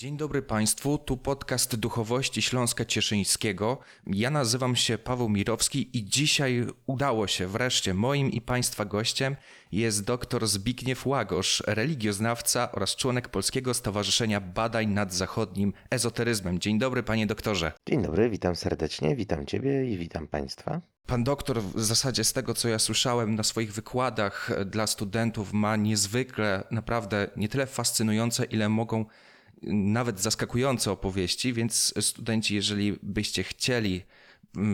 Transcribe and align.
Dzień 0.00 0.16
dobry 0.16 0.42
Państwu, 0.42 0.98
tu 0.98 1.16
podcast 1.16 1.76
Duchowości 1.76 2.42
Śląska 2.42 2.84
Cieszyńskiego. 2.84 3.78
Ja 4.06 4.30
nazywam 4.30 4.76
się 4.76 4.98
Paweł 4.98 5.28
Mirowski 5.28 5.98
i 5.98 6.04
dzisiaj 6.04 6.66
udało 6.86 7.26
się 7.26 7.46
wreszcie 7.46 7.94
moim 7.94 8.30
i 8.30 8.40
Państwa 8.40 8.84
gościem 8.84 9.36
jest 9.72 10.04
dr 10.04 10.46
Zbigniew 10.46 11.06
Łagosz, 11.06 11.62
religioznawca 11.66 12.72
oraz 12.72 12.96
członek 12.96 13.28
Polskiego 13.28 13.74
Stowarzyszenia 13.74 14.40
Badań 14.40 14.88
nad 14.88 15.14
Zachodnim 15.14 15.72
Ezoteryzmem. 15.90 16.58
Dzień 16.58 16.78
dobry 16.78 17.02
Panie 17.02 17.26
doktorze. 17.26 17.72
Dzień 17.88 18.02
dobry, 18.02 18.30
witam 18.30 18.56
serdecznie, 18.56 19.16
witam 19.16 19.46
Ciebie 19.46 19.92
i 19.92 19.98
witam 19.98 20.26
Państwa. 20.26 20.80
Pan 21.06 21.24
doktor 21.24 21.62
w 21.62 21.84
zasadzie 21.84 22.24
z 22.24 22.32
tego, 22.32 22.54
co 22.54 22.68
ja 22.68 22.78
słyszałem 22.78 23.34
na 23.34 23.42
swoich 23.42 23.72
wykładach 23.72 24.50
dla 24.66 24.86
studentów, 24.86 25.52
ma 25.52 25.76
niezwykle, 25.76 26.64
naprawdę 26.70 27.30
nie 27.36 27.48
tyle 27.48 27.66
fascynujące, 27.66 28.44
ile 28.44 28.68
mogą 28.68 29.04
nawet 29.62 30.20
zaskakujące 30.20 30.92
opowieści, 30.92 31.52
więc 31.52 31.94
studenci, 32.00 32.54
jeżeli 32.54 32.98
byście 33.02 33.42
chcieli 33.42 34.02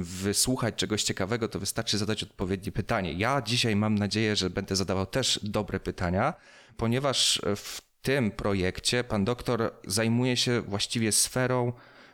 wysłuchać 0.00 0.74
czegoś 0.74 1.02
ciekawego, 1.02 1.48
to 1.48 1.58
wystarczy 1.58 1.98
zadać 1.98 2.22
odpowiednie 2.22 2.72
pytanie. 2.72 3.12
Ja 3.12 3.42
dzisiaj 3.42 3.76
mam 3.76 3.94
nadzieję, 3.94 4.36
że 4.36 4.50
będę 4.50 4.76
zadawał 4.76 5.06
też 5.06 5.40
dobre 5.42 5.80
pytania, 5.80 6.34
ponieważ 6.76 7.42
w 7.56 7.80
tym 8.02 8.30
projekcie 8.30 9.04
pan 9.04 9.24
doktor 9.24 9.72
zajmuje 9.86 10.36
się 10.36 10.60
właściwie 10.60 11.12
sferą 11.12 11.72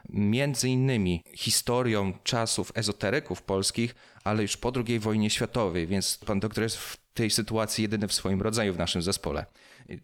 między 0.08 0.68
innymi 0.68 1.24
historią 1.34 2.12
czasów 2.24 2.72
ezoteryków 2.74 3.42
polskich, 3.42 3.94
ale 4.24 4.42
już 4.42 4.56
po 4.56 4.72
II 4.86 4.98
wojnie 4.98 5.30
światowej, 5.30 5.86
więc 5.86 6.18
pan 6.26 6.40
doktor 6.40 6.62
jest 6.62 6.76
w 6.76 6.96
tej 7.14 7.30
sytuacji 7.30 7.82
jedyny 7.82 8.08
w 8.08 8.12
swoim 8.12 8.42
rodzaju 8.42 8.74
w 8.74 8.78
naszym 8.78 9.02
zespole. 9.02 9.46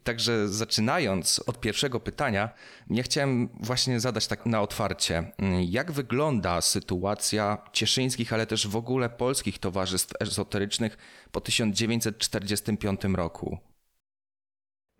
Także 0.04 0.48
zaczynając 0.48 1.42
od 1.46 1.60
pierwszego 1.60 2.00
pytania, 2.00 2.50
ja 2.90 3.02
chciałem 3.02 3.48
właśnie 3.60 4.00
zadać 4.00 4.26
tak 4.26 4.46
na 4.46 4.62
otwarcie, 4.62 5.32
jak 5.68 5.92
wygląda 5.92 6.60
sytuacja 6.60 7.59
cieszyńskich, 7.73 8.32
ale 8.32 8.46
też 8.46 8.68
w 8.68 8.76
ogóle 8.76 9.10
polskich 9.10 9.59
towarzystw 9.59 10.15
ezoterycznych 10.21 10.98
po 11.32 11.40
1945 11.40 13.00
roku? 13.15 13.59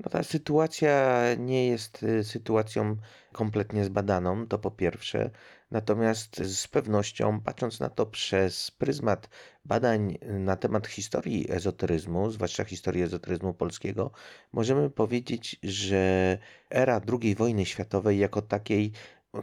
No 0.05 0.11
ta 0.11 0.23
sytuacja 0.23 1.21
nie 1.39 1.67
jest 1.67 2.03
y, 2.03 2.25
sytuacją 2.25 2.97
kompletnie 3.33 3.85
zbadaną, 3.85 4.47
to 4.47 4.59
po 4.59 4.71
pierwsze. 4.71 5.31
Natomiast 5.71 6.37
z 6.37 6.69
pewnością, 6.69 7.41
patrząc 7.41 7.81
na 7.81 7.89
to 7.89 8.07
przez 8.07 8.71
pryzmat 8.71 9.29
badań 9.65 10.19
na 10.23 10.57
temat 10.57 10.87
historii 10.87 11.47
ezoteryzmu, 11.53 12.31
zwłaszcza 12.31 12.65
historii 12.65 13.03
ezoteryzmu 13.03 13.55
polskiego, 13.55 14.11
możemy 14.53 14.91
powiedzieć, 14.91 15.57
że 15.63 16.39
era 16.71 17.01
II 17.23 17.35
wojny 17.35 17.67
światowej 17.67 18.19
jako 18.19 18.43
takiej 18.43 18.93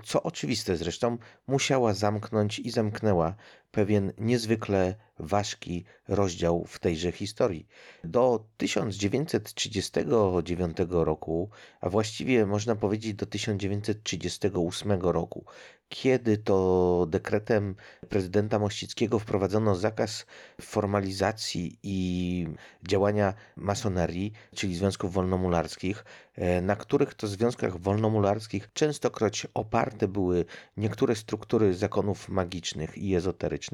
co 0.04 0.24
oczywiste 0.24 0.78
zresztą, 0.78 1.18
musiała 1.48 1.94
zamknąć 1.94 2.60
i 2.60 2.72
zamknęła 2.72 3.36
pewien 3.76 4.14
niezwykle 4.18 4.96
ważki 5.20 5.86
rozdział 6.08 6.66
w 6.68 6.80
tejże 6.80 7.12
historii. 7.12 7.68
Do 8.04 8.46
1939 8.58 10.78
roku, 10.90 11.50
a 11.82 11.90
właściwie 11.90 12.46
można 12.46 12.76
powiedzieć 12.76 13.14
do 13.14 13.26
1938 13.26 15.02
roku, 15.02 15.46
kiedy 15.90 16.38
to 16.38 17.06
dekretem 17.10 17.76
prezydenta 18.10 18.60
Mościckiego 18.60 19.20
wprowadzono 19.20 19.76
zakaz 19.76 20.26
formalizacji 20.62 21.80
i 21.84 22.48
działania 22.88 23.34
masonerii, 23.56 24.34
czyli 24.56 24.76
związków 24.76 25.14
wolnomularskich, 25.14 26.06
e, 26.36 26.62
na 26.62 26.76
których 26.76 27.14
to 27.14 27.28
związkach 27.28 27.78
wolnomularskich 27.78 28.74
częstokroć 28.74 29.48
oparte 29.54 30.08
były 30.08 30.46
niektóre 30.78 31.16
struktury 31.16 31.74
zakonów 31.74 32.30
magicznych 32.30 32.98
i 32.98 33.16
ezoterycznych, 33.16 33.65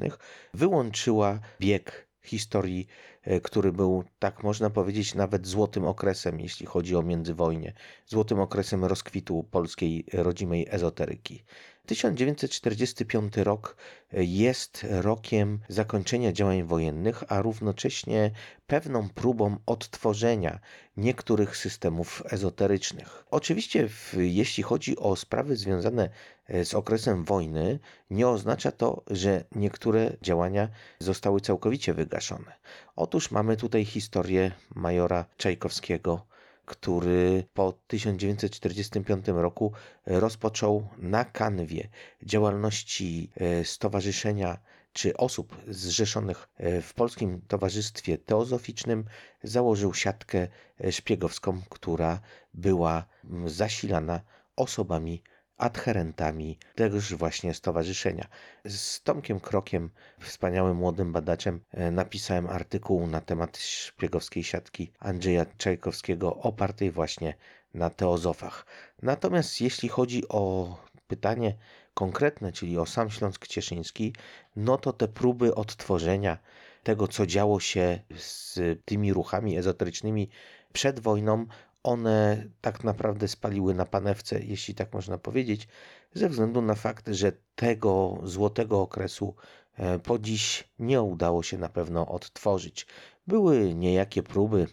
wyłączyła 0.54 1.40
bieg 1.60 2.06
historii, 2.22 2.86
e, 3.22 3.40
który 3.40 3.72
był, 3.72 4.04
tak 4.18 4.42
można 4.42 4.70
powiedzieć, 4.70 5.14
nawet 5.14 5.46
złotym 5.46 5.84
okresem, 5.84 6.40
jeśli 6.40 6.66
chodzi 6.66 6.96
o 6.96 7.02
międzywojnie, 7.02 7.72
złotym 8.06 8.40
okresem 8.40 8.84
rozkwitu 8.84 9.44
polskiej 9.50 10.04
rodzimej 10.12 10.66
ezoteryki. 10.70 11.44
1945 11.86 13.36
rok 13.36 13.76
e, 14.12 14.24
jest 14.24 14.86
rokiem 14.90 15.58
zakończenia 15.68 16.32
działań 16.32 16.62
wojennych, 16.62 17.24
a 17.28 17.42
równocześnie 17.42 18.30
pewną 18.66 19.08
próbą 19.08 19.56
odtworzenia 19.66 20.58
niektórych 20.96 21.56
systemów 21.56 22.22
ezoterycznych. 22.30 23.24
Oczywiście, 23.30 23.88
jeśli 24.16 24.62
chodzi 24.62 24.96
o 24.98 25.16
sprawy 25.16 25.56
związane 25.56 26.10
e, 26.46 26.64
z 26.64 26.74
okresem 26.74 27.24
wojny, 27.24 27.78
nie 28.10 28.28
oznacza 28.28 28.72
to, 28.72 29.02
że 29.10 29.44
niektóre 29.54 30.16
działania 30.22 30.68
zostały 30.98 31.40
całkowicie 31.40 31.94
wygaszone. 31.94 32.52
Otóż 32.96 33.30
mamy 33.30 33.56
tutaj 33.56 33.84
historię 33.84 34.52
majora 34.74 35.24
Czajkowskiego, 35.36 36.26
który 36.72 37.44
po 37.54 37.72
1945 37.86 39.26
roku 39.28 39.72
rozpoczął 40.06 40.88
na 40.98 41.24
kanwie 41.24 41.88
działalności 42.22 43.30
e, 43.36 43.64
stowarzyszenia 43.64 44.58
czy 44.92 45.16
osób 45.16 45.56
zrzeszonych 45.68 46.48
e, 46.56 46.82
w 46.82 46.94
Polskim 46.94 47.40
Towarzystwie 47.48 48.18
Teozoficznym 48.18 49.04
założył 49.42 49.94
siatkę 49.94 50.48
e, 50.84 50.92
szpiegowską, 50.92 51.60
która 51.70 52.20
była 52.54 53.04
zasilana 53.46 54.20
osobami 54.56 55.22
adherentami 55.62 56.58
tegoż 56.74 57.14
właśnie 57.14 57.54
stowarzyszenia. 57.54 58.26
Z 58.66 59.02
Tomkiem 59.02 59.40
Krokiem, 59.40 59.90
wspaniałym 60.20 60.76
młodym 60.76 61.12
badaczem, 61.12 61.60
e, 61.70 61.90
napisałem 61.90 62.46
artykuł 62.46 63.06
na 63.06 63.20
temat 63.20 63.58
szpiegowskiej 63.58 64.44
siatki 64.44 64.92
Andrzeja 64.98 65.46
Czajkowskiego 65.58 66.36
opartej 66.36 66.90
właśnie 66.90 67.34
na 67.74 67.90
teozofach. 67.90 68.66
Natomiast 69.02 69.60
jeśli 69.60 69.88
chodzi 69.88 70.28
o 70.28 70.76
pytanie 71.06 71.56
konkretne, 71.94 72.52
czyli 72.52 72.78
o 72.78 72.86
sam 72.86 73.10
Śląsk 73.10 73.46
Cieszyński, 73.46 74.14
no 74.56 74.78
to 74.78 74.92
te 74.92 75.08
próby 75.08 75.54
odtworzenia 75.54 76.38
tego, 76.82 77.08
co 77.08 77.26
działo 77.26 77.60
się 77.60 77.98
z 78.16 78.58
tymi 78.84 79.12
ruchami 79.12 79.58
ezoterycznymi 79.58 80.28
przed 80.72 81.00
wojną, 81.00 81.46
one 81.82 82.44
tak 82.60 82.84
naprawdę 82.84 83.28
spaliły 83.28 83.74
na 83.74 83.84
panewce, 83.84 84.42
jeśli 84.42 84.74
tak 84.74 84.92
można 84.92 85.18
powiedzieć, 85.18 85.68
ze 86.14 86.28
względu 86.28 86.62
na 86.62 86.74
fakt, 86.74 87.08
że 87.08 87.32
tego 87.54 88.18
złotego 88.24 88.80
okresu 88.80 89.34
e, 89.74 89.98
po 89.98 90.18
dziś 90.18 90.64
nie 90.78 91.02
udało 91.02 91.42
się 91.42 91.58
na 91.58 91.68
pewno 91.68 92.08
odtworzyć. 92.08 92.86
Były 93.26 93.74
niejakie 93.74 94.22
próby 94.22 94.66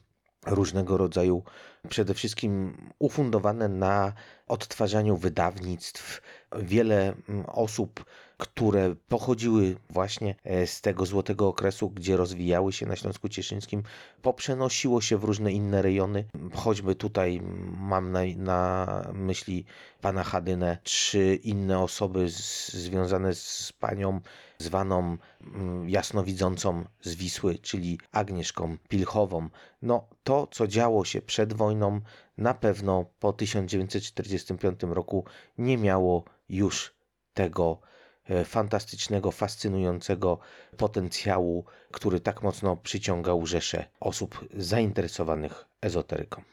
różnego 0.46 0.98
rodzaju, 0.98 1.44
przede 1.90 2.14
wszystkim 2.14 2.78
ufundowane 3.00 3.68
na 3.70 4.14
odtwarzaniu 4.48 5.18
wydawnictw. 5.18 6.22
Wiele 6.56 7.14
mm, 7.30 7.46
osób 7.48 8.06
które 8.40 8.96
pochodziły 9.08 9.76
właśnie 9.90 10.36
e, 10.44 10.68
z 10.68 10.82
tego 10.82 11.06
złotego 11.06 11.48
okresu, 11.48 11.90
gdzie 11.90 12.18
rozwijały 12.18 12.74
się 12.74 12.86
na 12.86 12.96
Śląsku 12.96 13.30
Cieszyńskim, 13.30 13.84
poprzenosiło 14.22 15.02
się 15.02 15.18
w 15.18 15.24
różne 15.24 15.52
inne 15.52 15.82
rejony. 15.82 16.26
Choćby 16.54 16.96
tutaj 16.96 17.42
mam 17.78 18.12
na, 18.12 18.20
na 18.38 18.86
myśli 19.14 19.66
pana 20.02 20.24
Hadynę, 20.24 20.78
czy 20.84 21.40
inne 21.44 21.80
osoby 21.80 22.30
z, 22.30 22.70
związane 22.74 23.34
z 23.36 23.74
panią 23.80 24.22
zwaną 24.58 25.18
mm, 25.42 25.90
jasnowidzącą 25.90 26.86
z 27.02 27.16
Wisły, 27.16 27.58
czyli 27.58 28.00
Agnieszką 28.12 28.78
Pilchową. 28.90 29.50
No 29.82 30.08
to, 30.24 30.48
co 30.52 30.68
działo 30.68 31.06
się 31.06 31.22
przed 31.22 31.54
wojną, 31.54 32.02
na 32.38 32.54
pewno 32.54 33.06
po 33.20 33.34
1945 33.34 34.84
roku 34.84 35.26
nie 35.58 35.78
miało 35.78 36.24
już 36.50 36.94
tego 37.34 37.82
E, 38.30 38.46
fantastycznego, 38.46 39.32
fascynującego 39.32 40.40
potencjału, 40.78 41.66
który 41.92 42.20
tak 42.20 42.44
mocno 42.44 42.78
przyciągał 42.78 43.46
rzesze 43.46 43.86
osób 44.00 44.46
zainteresowanych 44.58 45.66
ezoteryką. 45.82 46.44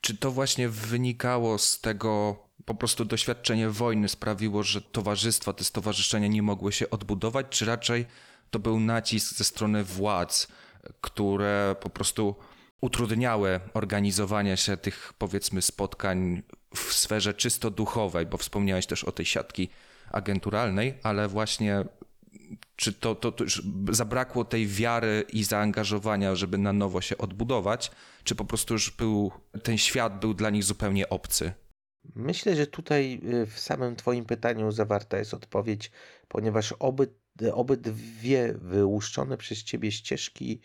Czy 0.00 0.16
to 0.16 0.30
właśnie 0.30 0.68
wynikało 0.68 1.58
z 1.58 1.80
tego 1.80 2.36
po 2.64 2.74
prostu 2.74 3.04
doświadczenie 3.04 3.70
wojny 3.70 4.08
sprawiło, 4.08 4.62
że 4.62 4.82
towarzystwa, 4.82 5.52
te 5.52 5.64
stowarzyszenia 5.64 6.28
nie 6.28 6.42
mogły 6.42 6.72
się 6.72 6.90
odbudować, 6.90 7.46
czy 7.50 7.64
raczej 7.64 8.06
to 8.50 8.58
był 8.58 8.80
nacisk 8.80 9.36
ze 9.36 9.44
strony 9.44 9.84
władz, 9.84 10.48
które 11.00 11.76
po 11.80 11.90
prostu 11.90 12.34
utrudniały 12.82 13.60
organizowanie 13.74 14.56
się 14.56 14.76
tych 14.76 15.12
powiedzmy 15.18 15.62
spotkań 15.62 16.42
w 16.74 16.92
sferze 16.92 17.34
czysto 17.34 17.70
duchowej, 17.70 18.26
bo 18.26 18.36
wspomniałeś 18.36 18.86
też 18.86 19.04
o 19.04 19.12
tej 19.12 19.26
siatki 19.26 19.68
agenturalnej, 20.10 20.94
ale 21.02 21.28
właśnie 21.28 21.84
czy 22.76 22.92
to, 22.92 23.14
to, 23.14 23.32
to 23.32 23.44
zabrakło 23.92 24.44
tej 24.44 24.66
wiary 24.66 25.24
i 25.32 25.44
zaangażowania, 25.44 26.34
żeby 26.34 26.58
na 26.58 26.72
nowo 26.72 27.00
się 27.00 27.18
odbudować, 27.18 27.90
czy 28.24 28.34
po 28.34 28.44
prostu 28.44 28.74
już 28.74 28.90
był, 28.90 29.32
ten 29.62 29.78
świat 29.78 30.20
był 30.20 30.34
dla 30.34 30.50
nich 30.50 30.64
zupełnie 30.64 31.08
obcy? 31.08 31.52
Myślę, 32.14 32.56
że 32.56 32.66
tutaj 32.66 33.20
y, 33.24 33.46
w 33.46 33.60
samym 33.60 33.96
Twoim 33.96 34.24
pytaniu 34.24 34.70
zawarta 34.70 35.18
jest 35.18 35.34
odpowiedź, 35.34 35.90
ponieważ 36.28 36.72
oby, 36.72 37.08
obydwie 37.52 38.54
wyłuszczone 38.58 39.36
przez 39.36 39.64
Ciebie 39.64 39.92
ścieżki 39.92 40.60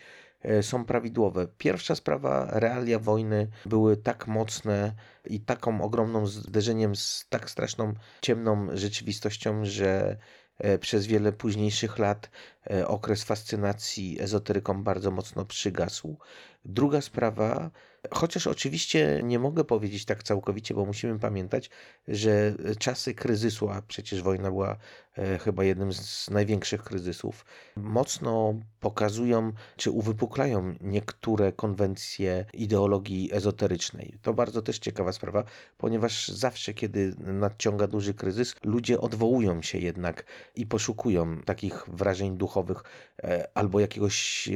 są 0.62 0.86
prawidłowe. 0.86 1.48
Pierwsza 1.58 1.96
sprawa, 1.96 2.48
realia 2.52 3.00
wojny 3.00 3.48
były 3.66 3.98
tak 3.98 4.28
mocne 4.28 4.94
i 5.26 5.40
taką 5.40 5.82
ogromną 5.82 6.28
zderzeniem 6.28 6.96
z 6.96 7.26
tak 7.30 7.50
straszną, 7.50 7.94
ciemną 8.22 8.68
rzeczywistością, 8.74 9.66
że 9.66 10.18
e, 10.58 10.78
przez 10.78 11.08
wiele 11.08 11.32
późniejszych 11.32 12.00
lat 12.00 12.30
e, 12.72 12.88
okres 12.88 13.24
fascynacji 13.24 14.22
ezoteryką 14.22 14.84
bardzo 14.84 15.12
mocno 15.12 15.46
przygasł. 15.46 16.18
Druga 16.66 17.02
sprawa, 17.02 17.72
Chociaż 18.12 18.48
oczywiście 18.48 19.21
nie 19.24 19.39
mogę 19.39 19.63
powiedzieć 19.63 20.06
tak 20.06 20.24
całkowicie, 20.24 20.74
bo 20.74 20.86
musimy 20.86 21.19
pamiętać, 21.19 21.69
że 22.07 22.54
czasy 22.80 23.13
kryzysu, 23.13 23.69
a 23.69 23.81
przecież 23.81 24.21
wojna 24.21 24.51
była 24.51 24.77
e, 25.18 25.38
chyba 25.38 25.63
jednym 25.63 25.94
z 25.94 26.30
największych 26.30 26.83
kryzysów, 26.83 27.45
mocno 27.75 28.54
pokazują 28.80 29.51
czy 29.75 29.92
uwypuklają 29.92 30.75
niektóre 30.81 31.51
konwencje 31.51 32.45
ideologii 32.54 33.30
ezoterycznej. 33.33 34.13
To 34.21 34.33
bardzo 34.33 34.62
też 34.62 34.80
ciekawa 34.80 35.12
sprawa, 35.12 35.44
ponieważ 35.77 36.27
zawsze, 36.27 36.74
kiedy 36.74 37.15
nadciąga 37.19 37.88
duży 37.88 38.13
kryzys, 38.13 38.56
ludzie 38.63 39.00
odwołują 39.00 39.62
się 39.62 39.77
jednak 39.77 40.25
i 40.56 40.65
poszukują 40.65 41.42
takich 41.42 41.86
wrażeń 41.88 42.38
duchowych 42.38 42.83
e, 43.24 43.48
albo 43.54 43.80
jakiegoś 43.80 44.50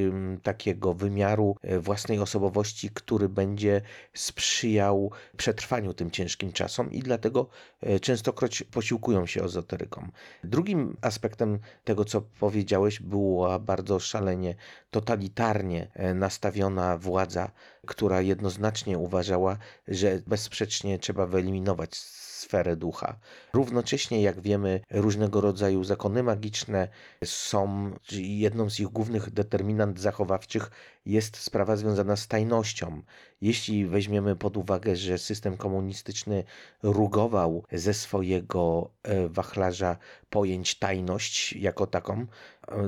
takiego 0.44 0.94
wymiaru 0.94 1.56
e, 1.62 1.80
własnej 1.80 2.20
osobowości, 2.20 2.90
który 2.94 3.30
będzie 3.30 3.41
będzie 3.42 3.82
sprzyjał 4.14 5.12
przetrwaniu 5.38 5.94
tym 5.94 6.12
ciężkim 6.12 6.52
czasom 6.52 6.92
i 6.92 7.00
dlatego 7.00 7.50
e, 7.82 8.00
częstokroć 8.00 8.64
posiłkują 8.64 9.26
się 9.26 9.44
ezoteryką. 9.44 10.08
Drugim 10.44 10.98
aspektem 11.02 11.60
tego, 11.84 12.06
co 12.06 12.22
powiedziałeś, 12.22 13.00
była 13.00 13.60
bardzo 13.60 14.00
szalenie, 14.00 14.56
totalitarnie 14.92 15.92
e, 15.94 16.14
nastawiona 16.14 16.98
władza, 16.98 17.52
która 17.88 18.22
jednoznacznie 18.22 18.98
uważała, 18.98 19.58
że 19.88 20.22
bezsprzecznie 20.28 21.00
trzeba 21.00 21.26
wyeliminować 21.28 21.96
sferę 22.42 22.76
ducha. 22.76 23.20
Równocześnie, 23.54 24.22
jak 24.22 24.42
wiemy, 24.42 24.82
różnego 24.92 25.42
rodzaju 25.42 25.84
zakony 25.84 26.24
magiczne 26.24 26.88
są, 27.26 27.92
jedną 28.22 28.70
z 28.70 28.80
ich 28.80 28.88
głównych 28.88 29.30
determinant 29.30 30.00
zachowawczych 30.00 30.72
jest 31.06 31.38
sprawa 31.38 31.76
związana 31.76 32.16
z 32.16 32.28
tajnością. 32.28 33.02
Jeśli 33.42 33.86
weźmiemy 33.86 34.36
pod 34.36 34.58
uwagę, 34.58 34.96
że 34.96 35.18
system 35.18 35.58
komunistyczny 35.58 36.44
rugował 36.84 37.64
ze 37.72 37.94
swojego 37.94 38.90
e, 39.04 39.28
wachlarza 39.30 39.98
pojęć 40.30 40.76
tajność 40.80 41.54
jako 41.54 41.88
taką, 41.88 42.14
e, 42.22 42.28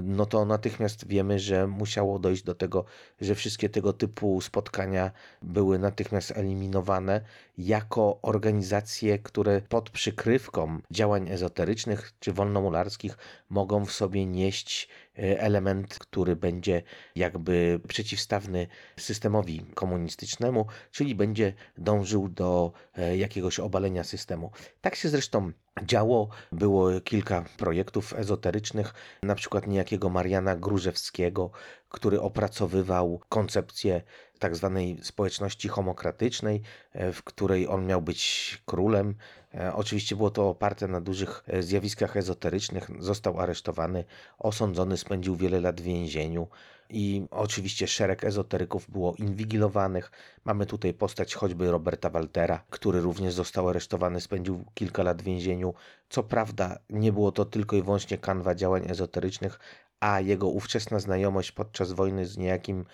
no 0.03 0.25
to 0.25 0.45
natychmiast 0.45 1.07
wiemy, 1.07 1.39
że 1.39 1.67
musiało 1.67 2.19
dojść 2.19 2.43
do 2.43 2.55
tego, 2.55 2.85
że 3.21 3.35
wszystkie 3.35 3.69
tego 3.69 3.93
typu 3.93 4.41
spotkania 4.41 5.11
były 5.41 5.79
natychmiast 5.79 6.31
eliminowane 6.31 7.21
jako 7.57 8.19
organizacje, 8.21 9.19
które 9.19 9.61
pod 9.61 9.89
przykrywką 9.89 10.79
działań 10.91 11.29
ezoterycznych 11.29 12.11
czy 12.19 12.33
wolnomularskich 12.33 13.17
mogą 13.49 13.85
w 13.85 13.91
sobie 13.91 14.25
nieść 14.25 14.89
element, 15.15 15.99
który 15.99 16.35
będzie 16.35 16.81
jakby 17.15 17.79
przeciwstawny 17.87 18.67
systemowi 18.97 19.65
komunistycznemu, 19.73 20.65
czyli 20.91 21.15
będzie 21.15 21.53
dążył 21.77 22.29
do 22.29 22.71
e, 22.97 23.17
jakiegoś 23.17 23.59
obalenia 23.59 24.03
systemu. 24.03 24.51
Tak 24.81 24.95
się 24.95 25.09
zresztą 25.09 25.51
działo. 25.81 26.29
Było 26.51 27.01
kilka 27.01 27.45
projektów 27.57 28.13
ezoterycznych, 28.13 28.93
na 29.23 29.35
przykład 29.35 29.67
niejakiego 29.67 30.09
Mariana 30.09 30.55
Grużewskiego, 30.55 31.51
który 31.89 32.21
opracowywał 32.21 33.21
koncepcję 33.29 34.01
tak 34.43 34.55
zwanej 34.55 34.97
społeczności 35.01 35.67
homokratycznej, 35.67 36.61
e, 36.93 37.11
w 37.11 37.23
której 37.23 37.67
on 37.67 37.85
miał 37.85 38.01
być 38.01 38.21
królem. 38.65 39.15
E, 39.53 39.73
oczywiście 39.75 40.15
było 40.15 40.29
to 40.29 40.49
oparte 40.49 40.87
na 40.87 41.01
dużych 41.01 41.43
e, 41.47 41.63
zjawiskach 41.63 42.17
ezoterycznych. 42.17 42.89
Został 42.99 43.39
aresztowany, 43.39 44.03
osądzony, 44.39 44.97
spędził 44.97 45.35
wiele 45.35 45.61
lat 45.61 45.81
w 45.81 45.83
więzieniu 45.83 46.47
i 46.89 47.25
oczywiście 47.31 47.87
szereg 47.87 48.23
ezoteryków 48.23 48.91
było 48.91 49.15
inwigilowanych. 49.15 50.11
Mamy 50.45 50.65
tutaj 50.65 50.93
postać 50.93 51.35
choćby 51.35 51.71
Roberta 51.71 52.09
Waltera, 52.09 52.63
który 52.69 53.01
również 53.01 53.33
został 53.33 53.69
aresztowany, 53.69 54.21
spędził 54.21 54.65
kilka 54.73 55.03
lat 55.03 55.21
w 55.21 55.25
więzieniu. 55.25 55.73
Co 56.09 56.23
prawda 56.23 56.79
nie 56.89 57.13
było 57.13 57.31
to 57.31 57.45
tylko 57.45 57.75
i 57.75 57.81
wyłącznie 57.81 58.17
kanwa 58.17 58.55
działań 58.55 58.83
ezoterycznych, 58.89 59.59
a 59.99 60.19
jego 60.19 60.47
ówczesna 60.47 60.99
znajomość 60.99 61.51
podczas 61.51 61.91
wojny 61.91 62.25
z 62.25 62.37
niejakim 62.37 62.85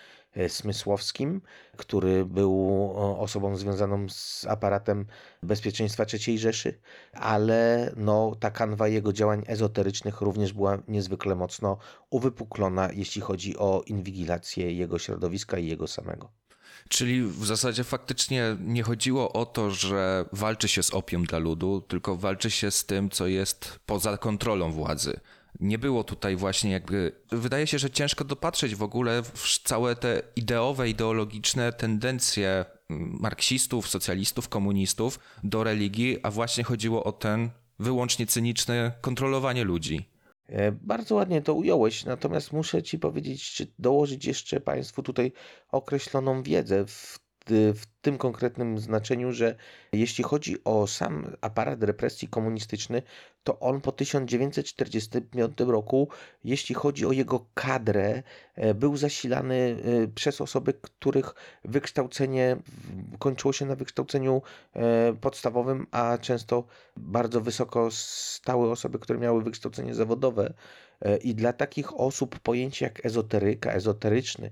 Smysłowskim, 0.48 1.40
który 1.76 2.24
był 2.24 2.92
osobą 3.18 3.56
związaną 3.56 4.08
z 4.08 4.46
aparatem 4.48 5.06
bezpieczeństwa 5.42 6.04
III 6.12 6.38
Rzeszy, 6.38 6.80
ale 7.12 7.92
no, 7.96 8.36
ta 8.40 8.50
kanwa 8.50 8.88
jego 8.88 9.12
działań 9.12 9.42
ezoterycznych 9.46 10.20
również 10.20 10.52
była 10.52 10.78
niezwykle 10.88 11.34
mocno 11.34 11.78
uwypuklona, 12.10 12.88
jeśli 12.92 13.22
chodzi 13.22 13.56
o 13.58 13.82
inwigilację 13.86 14.72
jego 14.72 14.98
środowiska 14.98 15.58
i 15.58 15.66
jego 15.66 15.86
samego. 15.86 16.30
Czyli 16.88 17.22
w 17.22 17.46
zasadzie 17.46 17.84
faktycznie 17.84 18.56
nie 18.60 18.82
chodziło 18.82 19.32
o 19.32 19.46
to, 19.46 19.70
że 19.70 20.24
walczy 20.32 20.68
się 20.68 20.82
z 20.82 20.94
opium 20.94 21.24
dla 21.24 21.38
ludu, 21.38 21.80
tylko 21.80 22.16
walczy 22.16 22.50
się 22.50 22.70
z 22.70 22.86
tym, 22.86 23.10
co 23.10 23.26
jest 23.26 23.80
poza 23.86 24.16
kontrolą 24.16 24.72
władzy 24.72 25.20
nie 25.60 25.78
było 25.78 26.04
tutaj 26.04 26.36
właśnie 26.36 26.70
jakby. 26.70 27.12
Wydaje 27.32 27.66
się, 27.66 27.78
że 27.78 27.90
ciężko 27.90 28.24
dopatrzeć 28.24 28.74
w 28.74 28.82
ogóle 28.82 29.22
w 29.22 29.58
całe 29.64 29.96
te 29.96 30.22
ideowe, 30.36 30.88
ideologiczne 30.88 31.72
tendencje 31.72 32.64
mm, 32.90 33.18
marksistów, 33.20 33.88
socjalistów, 33.88 34.48
komunistów 34.48 35.18
do 35.44 35.64
religii, 35.64 36.18
a 36.22 36.30
właśnie 36.30 36.64
chodziło 36.64 37.04
o 37.04 37.12
ten 37.12 37.50
wyłącznie 37.78 38.26
cyniczne 38.26 38.92
kontrolowanie 39.00 39.64
ludzi. 39.64 40.08
E, 40.46 40.72
bardzo 40.72 41.14
ładnie 41.14 41.42
to 41.42 41.54
ująłeś, 41.54 42.04
natomiast 42.04 42.52
muszę 42.52 42.82
Ci 42.82 42.98
powiedzieć, 42.98 43.62
dołożyć 43.78 44.24
jeszcze 44.24 44.60
Państwu 44.60 45.02
tutaj 45.02 45.32
określoną 45.72 46.42
wiedzę 46.42 46.86
w 46.86 47.18
w 47.50 47.82
tym 48.02 48.18
konkretnym 48.18 48.78
znaczeniu, 48.78 49.32
że 49.32 49.54
jeśli 49.92 50.24
chodzi 50.24 50.64
o 50.64 50.86
sam 50.86 51.36
aparat 51.40 51.82
represji 51.82 52.28
komunistyczny, 52.28 53.02
to 53.44 53.60
on 53.60 53.80
po 53.80 53.92
1945 53.92 55.60
roku, 55.60 56.08
jeśli 56.44 56.74
chodzi 56.74 57.06
o 57.06 57.12
jego 57.12 57.46
kadrę, 57.54 58.22
e, 58.54 58.74
był 58.74 58.96
zasilany 58.96 59.76
e, 60.04 60.08
przez 60.08 60.40
osoby, 60.40 60.74
których 60.82 61.34
wykształcenie 61.64 62.56
kończyło 63.18 63.52
się 63.52 63.66
na 63.66 63.76
wykształceniu 63.76 64.42
e, 64.74 65.12
podstawowym, 65.20 65.86
a 65.90 66.18
często 66.18 66.64
bardzo 66.96 67.40
wysoko 67.40 67.88
stałe 67.90 68.70
osoby, 68.70 68.98
które 68.98 69.18
miały 69.18 69.42
wykształcenie 69.42 69.94
zawodowe. 69.94 70.52
I 71.22 71.34
dla 71.34 71.52
takich 71.52 72.00
osób 72.00 72.38
pojęcie 72.38 72.84
jak 72.84 73.06
ezoteryka, 73.06 73.72
ezoteryczny 73.72 74.50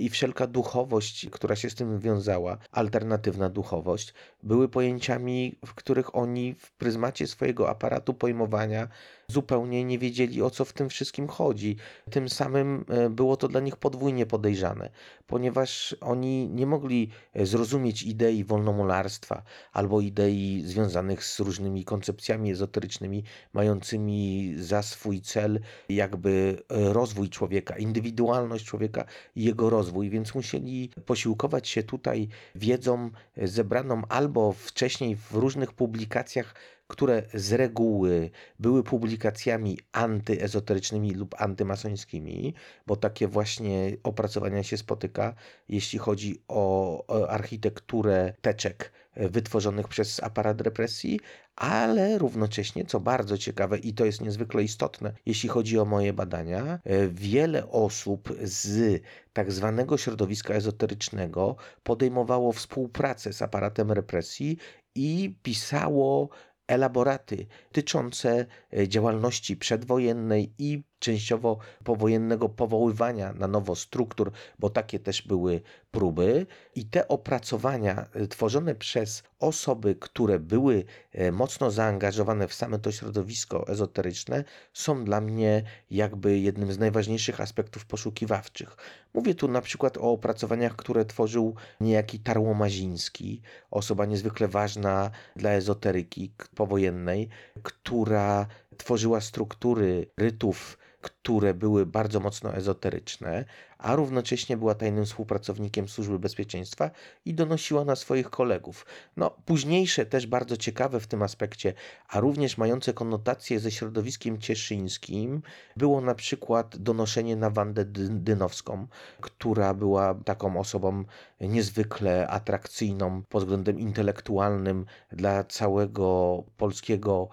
i 0.00 0.10
wszelka 0.10 0.46
duchowość, 0.46 1.26
która 1.32 1.56
się 1.56 1.70
z 1.70 1.74
tym 1.74 2.00
wiązała, 2.00 2.58
alternatywna 2.72 3.48
duchowość, 3.48 4.14
były 4.42 4.68
pojęciami, 4.68 5.58
w 5.66 5.74
których 5.74 6.16
oni 6.16 6.54
w 6.58 6.72
pryzmacie 6.72 7.26
swojego 7.26 7.70
aparatu 7.70 8.14
pojmowania 8.14 8.88
zupełnie 9.28 9.84
nie 9.84 9.98
wiedzieli 9.98 10.42
o 10.42 10.50
co 10.50 10.64
w 10.64 10.72
tym 10.72 10.88
wszystkim 10.88 11.28
chodzi. 11.28 11.76
Tym 12.10 12.28
samym 12.28 12.84
e, 12.88 13.10
było 13.10 13.36
to 13.36 13.48
dla 13.48 13.60
nich 13.60 13.76
podwójnie 13.76 14.26
podejrzane, 14.26 14.90
ponieważ 15.26 15.96
oni 16.00 16.48
nie 16.48 16.66
mogli 16.66 17.10
e, 17.34 17.46
zrozumieć 17.46 18.02
idei 18.02 18.44
wolnomularstwa 18.44 19.42
albo 19.72 20.00
idei 20.00 20.62
związanych 20.66 21.24
z 21.24 21.40
różnymi 21.40 21.84
koncepcjami 21.84 22.50
ezoterycznymi, 22.50 23.24
mającymi 23.52 24.54
za 24.58 24.82
swój 24.82 25.20
cel 25.20 25.60
jakby 25.88 26.62
e, 26.68 26.92
rozwój 26.92 27.28
człowieka, 27.28 27.76
indywidualność 27.76 28.64
człowieka 28.64 29.04
i 29.36 29.44
jego 29.44 29.70
rozwój, 29.76 30.10
więc 30.10 30.34
musieli 30.34 30.90
posiłkować 31.06 31.68
się 31.68 31.82
tutaj 31.82 32.28
wiedzą 32.54 33.10
zebraną 33.36 34.02
albo 34.08 34.52
wcześniej 34.52 35.16
w 35.16 35.32
różnych 35.32 35.72
publikacjach 35.72 36.54
które 36.86 37.22
z 37.34 37.52
reguły 37.52 38.30
były 38.58 38.82
publikacjami 38.82 39.78
antyezoterycznymi 39.92 41.10
lub 41.10 41.34
antymasońskimi, 41.38 42.54
bo 42.86 42.96
takie 42.96 43.28
właśnie 43.28 43.96
opracowania 44.02 44.62
się 44.62 44.76
spotyka, 44.76 45.34
jeśli 45.68 45.98
chodzi 45.98 46.42
o 46.48 47.28
architekturę 47.28 48.34
teczek 48.40 48.92
e, 49.14 49.28
wytworzonych 49.28 49.88
przez 49.88 50.22
aparat 50.22 50.60
represji, 50.60 51.20
ale 51.56 52.18
równocześnie, 52.18 52.84
co 52.84 53.00
bardzo 53.00 53.38
ciekawe 53.38 53.78
i 53.78 53.94
to 53.94 54.04
jest 54.04 54.20
niezwykle 54.20 54.62
istotne, 54.62 55.12
jeśli 55.26 55.48
chodzi 55.48 55.78
o 55.78 55.84
moje 55.84 56.12
badania, 56.12 56.80
e, 56.84 57.08
wiele 57.08 57.70
osób 57.70 58.28
z 58.42 59.02
tak 59.32 59.52
zwanego 59.52 59.98
środowiska 59.98 60.54
ezoterycznego 60.54 61.56
podejmowało 61.82 62.52
współpracę 62.52 63.32
z 63.32 63.42
aparatem 63.42 63.92
represji 63.92 64.56
i 64.94 65.36
pisało 65.42 66.28
elaboraty 66.66 67.46
dotyczące 67.68 68.46
e, 68.76 68.88
działalności 68.88 69.56
przedwojennej 69.56 70.54
i 70.58 70.82
częściowo 71.04 71.58
powojennego 71.84 72.48
powoływania 72.48 73.32
na 73.32 73.48
nowo 73.48 73.74
struktur, 73.76 74.32
bo 74.58 74.70
takie 74.70 74.98
też 74.98 75.22
były 75.22 75.60
próby. 75.90 76.46
I 76.74 76.84
te 76.84 77.08
opracowania 77.08 78.06
e, 78.12 78.26
tworzone 78.26 78.74
przez 78.74 79.22
osoby, 79.40 79.94
które 80.00 80.38
były 80.38 80.84
e, 81.12 81.32
mocno 81.32 81.70
zaangażowane 81.70 82.48
w 82.48 82.54
same 82.54 82.78
to 82.78 82.92
środowisko 82.92 83.68
ezoteryczne, 83.68 84.44
są 84.72 85.04
dla 85.04 85.20
mnie 85.20 85.62
jakby 85.90 86.38
jednym 86.38 86.72
z 86.72 86.78
najważniejszych 86.78 87.40
aspektów 87.40 87.86
poszukiwawczych. 87.86 88.76
Mówię 89.14 89.34
tu 89.34 89.48
na 89.48 89.60
przykład 89.60 89.96
o 89.96 90.12
opracowaniach, 90.12 90.76
które 90.76 91.04
tworzył 91.04 91.54
niejaki 91.80 92.20
Tarłomaziński, 92.20 93.42
osoba 93.70 94.04
niezwykle 94.04 94.48
ważna 94.48 95.10
dla 95.36 95.50
ezoteryki 95.50 96.32
powojennej, 96.54 97.28
która 97.62 98.46
tworzyła 98.76 99.20
struktury 99.20 100.06
rytów 100.16 100.78
które 101.04 101.54
były 101.54 101.86
bardzo 101.86 102.20
mocno 102.20 102.54
ezoteryczne, 102.54 103.44
a 103.78 103.96
równocześnie 103.96 104.56
była 104.56 104.74
tajnym 104.74 105.04
współpracownikiem 105.04 105.88
Służby 105.88 106.18
Bezpieczeństwa 106.18 106.90
i 107.24 107.34
donosiła 107.34 107.84
na 107.84 107.96
swoich 107.96 108.30
kolegów. 108.30 108.86
No, 109.16 109.30
późniejsze 109.44 110.06
też 110.06 110.26
bardzo 110.26 110.56
ciekawe 110.56 111.00
w 111.00 111.06
tym 111.06 111.22
aspekcie, 111.22 111.74
a 112.08 112.20
również 112.20 112.58
mające 112.58 112.92
konotacje 112.92 113.60
ze 113.60 113.70
środowiskiem 113.70 114.38
cieszyńskim, 114.38 115.42
było 115.76 116.00
na 116.00 116.14
przykład 116.14 116.76
donoszenie 116.76 117.36
na 117.36 117.50
Wandę 117.50 117.84
Dynowską, 118.10 118.86
która 119.20 119.74
była 119.74 120.14
taką 120.14 120.60
osobą 120.60 121.04
niezwykle 121.40 122.28
atrakcyjną 122.28 123.22
pod 123.22 123.42
względem 123.42 123.78
intelektualnym 123.78 124.86
dla 125.12 125.44
całego 125.44 126.42
polskiego 126.56 127.28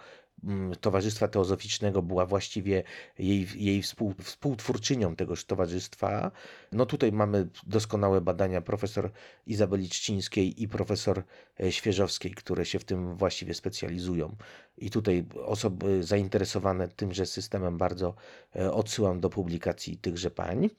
Towarzystwa 0.81 1.27
Teozoficznego 1.27 2.01
była 2.01 2.25
właściwie 2.25 2.83
jej, 3.19 3.47
jej 3.55 3.81
współ, 3.81 4.13
współtwórczynią 4.23 5.15
tegoż 5.15 5.45
towarzystwa. 5.45 6.31
No 6.71 6.85
tutaj 6.85 7.11
mamy 7.11 7.47
doskonałe 7.67 8.21
badania 8.21 8.61
profesor 8.61 9.11
Izabeli 9.47 9.89
Czcińskiej 9.89 10.63
i 10.63 10.67
profesor 10.67 11.23
e, 11.59 11.71
Świeżowskiej, 11.71 12.31
które 12.31 12.65
się 12.65 12.79
w 12.79 12.83
tym 12.83 13.15
właściwie 13.15 13.53
specjalizują. 13.53 14.35
I 14.77 14.89
tutaj 14.89 15.25
osoby 15.45 16.03
zainteresowane 16.03 16.87
tymże 16.87 17.25
systemem 17.25 17.77
bardzo 17.77 18.15
e, 18.55 18.71
odsyłam 18.71 19.19
do 19.19 19.29
publikacji 19.29 19.97
tychże 19.97 20.31
pań. 20.31 20.69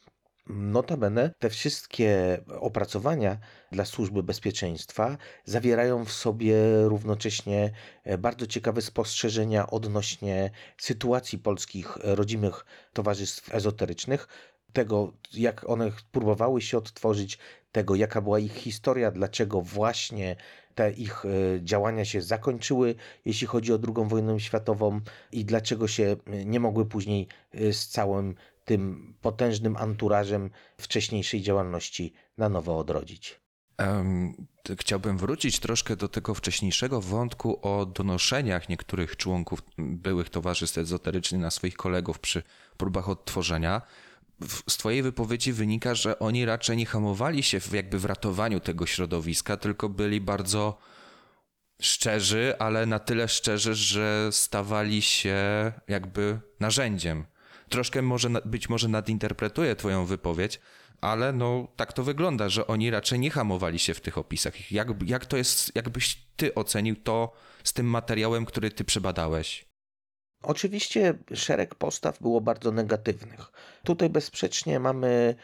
Notabene 0.47 1.31
te 1.39 1.51
wszystkie 1.51 2.41
opracowania 2.61 3.39
dla 3.73 3.85
służby 3.85 4.23
bezpieczeństwa 4.23 5.17
zawierają 5.45 6.05
w 6.05 6.13
sobie 6.13 6.55
równocześnie 6.83 7.71
e, 8.05 8.19
bardzo 8.19 8.47
ciekawe 8.47 8.83
spostrzeżenia 8.83 9.71
odnośnie 9.71 10.51
sytuacji 10.79 11.39
polskich 11.39 11.97
rodzimych 12.03 12.65
towarzystw 12.93 13.55
ezoterycznych, 13.55 14.29
tego 14.73 15.13
jak 15.33 15.69
one 15.69 15.93
próbowały 16.13 16.63
się 16.63 16.79
odtworzyć, 16.79 17.39
tego 17.73 17.95
jaka 17.95 18.21
była 18.21 18.39
ich 18.39 18.55
historia, 18.55 19.11
dlaczego 19.11 19.63
właśnie 19.63 20.37
te 20.75 20.93
ich 20.93 21.25
e, 21.25 21.29
działania 21.65 22.05
się 22.05 22.23
zakończyły, 22.23 22.95
jeśli 23.25 23.47
chodzi 23.47 23.73
o 23.73 23.79
II 23.85 24.09
wojnę 24.09 24.41
światową 24.41 25.01
i 25.33 25.45
dlaczego 25.45 25.89
się 25.89 26.17
nie 26.27 26.61
mogły 26.61 26.87
później 26.87 27.29
e, 27.53 27.73
z 27.73 27.89
całym 27.89 28.35
tym 28.65 29.15
potężnym 29.21 29.77
anturażem 29.77 30.51
wcześniejszej 30.79 31.43
działalności 31.43 32.13
na 32.39 32.49
nowo 32.49 32.79
odrodzić. 32.79 33.41
Chciałbym 34.79 35.19
wrócić 35.19 35.61
troszkę 35.61 35.97
do 35.97 36.09
tego 36.09 36.35
wcześniejszego 36.35 37.01
wątku 37.01 37.59
o 37.63 37.87
donoszeniach 37.87 38.69
niektórych 38.69 39.17
członków 39.17 39.63
byłych 39.79 40.31
towarzystw 40.31 40.79
ezoterycznych 40.79 41.41
na 41.41 41.51
swoich 41.51 41.77
kolegów 41.77 42.19
przy 42.19 42.43
próbach 42.77 43.09
odtworzenia. 43.09 43.83
Z 44.69 44.77
Twojej 44.77 45.03
wypowiedzi 45.03 45.53
wynika, 45.53 45.95
że 45.95 46.19
oni 46.19 46.45
raczej 46.45 46.77
nie 46.77 46.87
hamowali 46.87 47.43
się 47.43 47.61
w, 47.61 47.73
jakby 47.73 47.99
w 47.99 48.05
ratowaniu 48.05 48.61
tego 48.61 48.87
środowiska, 48.87 49.57
tylko 49.57 49.89
byli 49.89 50.21
bardzo 50.21 50.79
szczerzy, 51.81 52.55
ale 52.59 52.87
na 52.87 52.99
tyle 52.99 53.29
szczerzy, 53.29 53.75
że 53.75 54.29
stawali 54.33 55.03
się 55.03 55.37
jakby 55.89 56.41
narzędziem 56.61 57.27
troszkę 57.73 58.03
może, 58.03 58.29
być 58.45 58.69
może 58.69 58.89
nadinterpretuję 58.89 59.77
twoją 59.77 60.07
wypowiedź, 60.07 60.61
ale 61.01 61.33
no 61.33 61.69
tak 61.77 61.93
to 61.93 62.03
wygląda, 62.03 62.49
że 62.49 62.67
oni 62.67 62.91
raczej 62.91 63.19
nie 63.19 63.31
hamowali 63.31 63.79
się 63.79 63.95
w 63.95 64.01
tych 64.01 64.19
opisach. 64.19 64.73
Jak, 64.73 64.89
jak 65.07 65.27
to 65.27 65.37
jest, 65.37 65.77
jakbyś 65.77 66.19
ty 66.37 66.55
ocenił 66.55 66.97
to 66.97 67.33
z 67.65 67.73
tym 67.73 67.87
materiałem, 67.87 68.45
który 68.45 68.71
ty 68.71 68.85
przebadałeś? 68.85 69.73
Oczywiście 70.43 71.15
szereg 71.35 71.75
postaw 71.75 72.21
było 72.21 72.41
bardzo 72.41 72.73
negatywnych. 72.73 73.53
Tutaj 73.85 74.11
bezsprzecznie 74.11 74.81
mamy, 74.81 75.35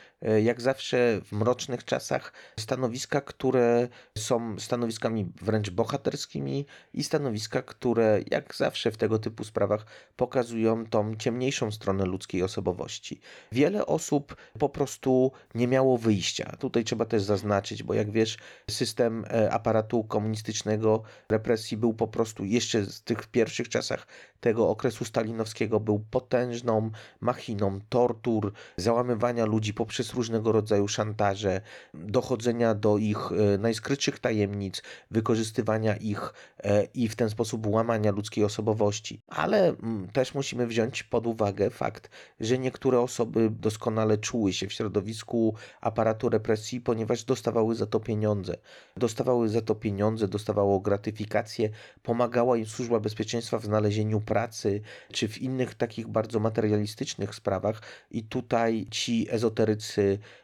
jak 0.43 0.61
zawsze 0.61 1.21
w 1.25 1.33
mrocznych 1.33 1.85
czasach, 1.85 2.33
stanowiska, 2.61 3.21
które 3.21 3.89
są 4.19 4.59
stanowiskami 4.59 5.33
wręcz 5.43 5.71
bohaterskimi 5.71 6.67
i 6.93 7.05
stanowiska, 7.05 7.63
które, 7.63 8.21
jak 8.31 8.55
zawsze 8.55 8.91
w 8.91 8.97
tego 8.97 9.19
typu 9.19 9.45
sprawach, 9.45 9.87
pokazują 10.17 10.87
tą 10.87 11.17
ciemniejszą 11.17 11.71
stronę 11.71 12.05
ludzkiej 12.05 12.43
osobowości. 12.43 13.21
Wiele 13.53 13.87
osób 13.87 14.37
po 14.59 14.69
prostu 14.69 15.33
nie 15.55 15.69
miało 15.69 15.99
wyjścia. 15.99 16.57
Tutaj 16.59 16.85
trzeba 16.85 17.05
też 17.05 17.23
zaznaczyć, 17.23 17.83
bo 17.83 17.95
jak 17.95 18.11
wiesz, 18.11 18.39
system 18.71 19.25
e, 19.25 19.53
aparatu 19.53 20.05
komunistycznego 20.05 21.03
represji 21.29 21.77
był 21.77 21.95
po 21.95 22.09
prostu 22.09 22.45
jeszcze 22.45 22.83
w 22.83 23.01
tych 23.01 23.27
pierwszych 23.27 23.69
czasach 23.69 24.07
tego 24.41 24.69
okresu 24.69 25.05
stalinowskiego 25.05 25.81
był 25.81 26.05
potężną 26.11 26.91
machiną 27.21 27.81
tortur, 27.89 28.53
załamywania 28.77 29.45
ludzi 29.45 29.75
poprzez 29.75 30.08
różnego 30.15 30.53
rodzaju 30.53 30.89
szantaże, 30.89 31.61
dochodzenia 31.95 32.75
do 32.75 32.99
ich 32.99 33.19
e, 33.33 33.59
najskrytszych 33.59 34.19
tajemnic, 34.19 34.83
wykorzystywania 35.11 35.97
ich 35.97 36.33
e, 36.59 36.85
i 36.85 37.09
w 37.09 37.17
ten 37.17 37.31
sposób 37.31 37.67
łamania 37.67 38.13
ludzkiej 38.13 38.45
osobowości. 38.45 39.21
Ale 39.29 39.69
mm, 39.69 40.09
też 40.13 40.35
musimy 40.35 40.67
wziąć 40.67 41.03
pod 41.03 41.27
uwagę 41.27 41.71
fakt, 41.71 42.11
że 42.41 42.59
niektóre 42.59 43.01
osoby 43.01 43.51
doskonale 43.51 44.19
czuły 44.19 44.53
się 44.53 44.67
w 44.67 44.73
środowisku 44.73 45.55
aparatu 45.81 46.29
represji, 46.29 46.81
ponieważ 46.81 47.25
dostawały 47.25 47.75
za 47.75 47.87
to 47.87 48.01
pieniądze. 48.01 48.57
Dostawały 48.97 49.49
za 49.49 49.63
to 49.63 49.75
pieniądze, 49.75 50.29
dostawało 50.29 50.81
gratyfikacje, 50.81 51.71
pomagała 52.03 52.57
im 52.57 52.67
służba 52.67 53.01
bezpieczeństwa 53.01 53.59
w 53.59 53.65
znalezieniu 53.65 54.21
pracy, 54.21 54.81
czy 55.13 55.29
w 55.29 55.39
innych 55.39 55.75
takich 55.75 56.09
bardzo 56.09 56.41
materialistycznych 56.41 57.35
sprawach. 57.35 57.83
I 58.11 58.23
tutaj 58.23 58.87
ci 58.91 59.27
ezoterycy 59.31 59.98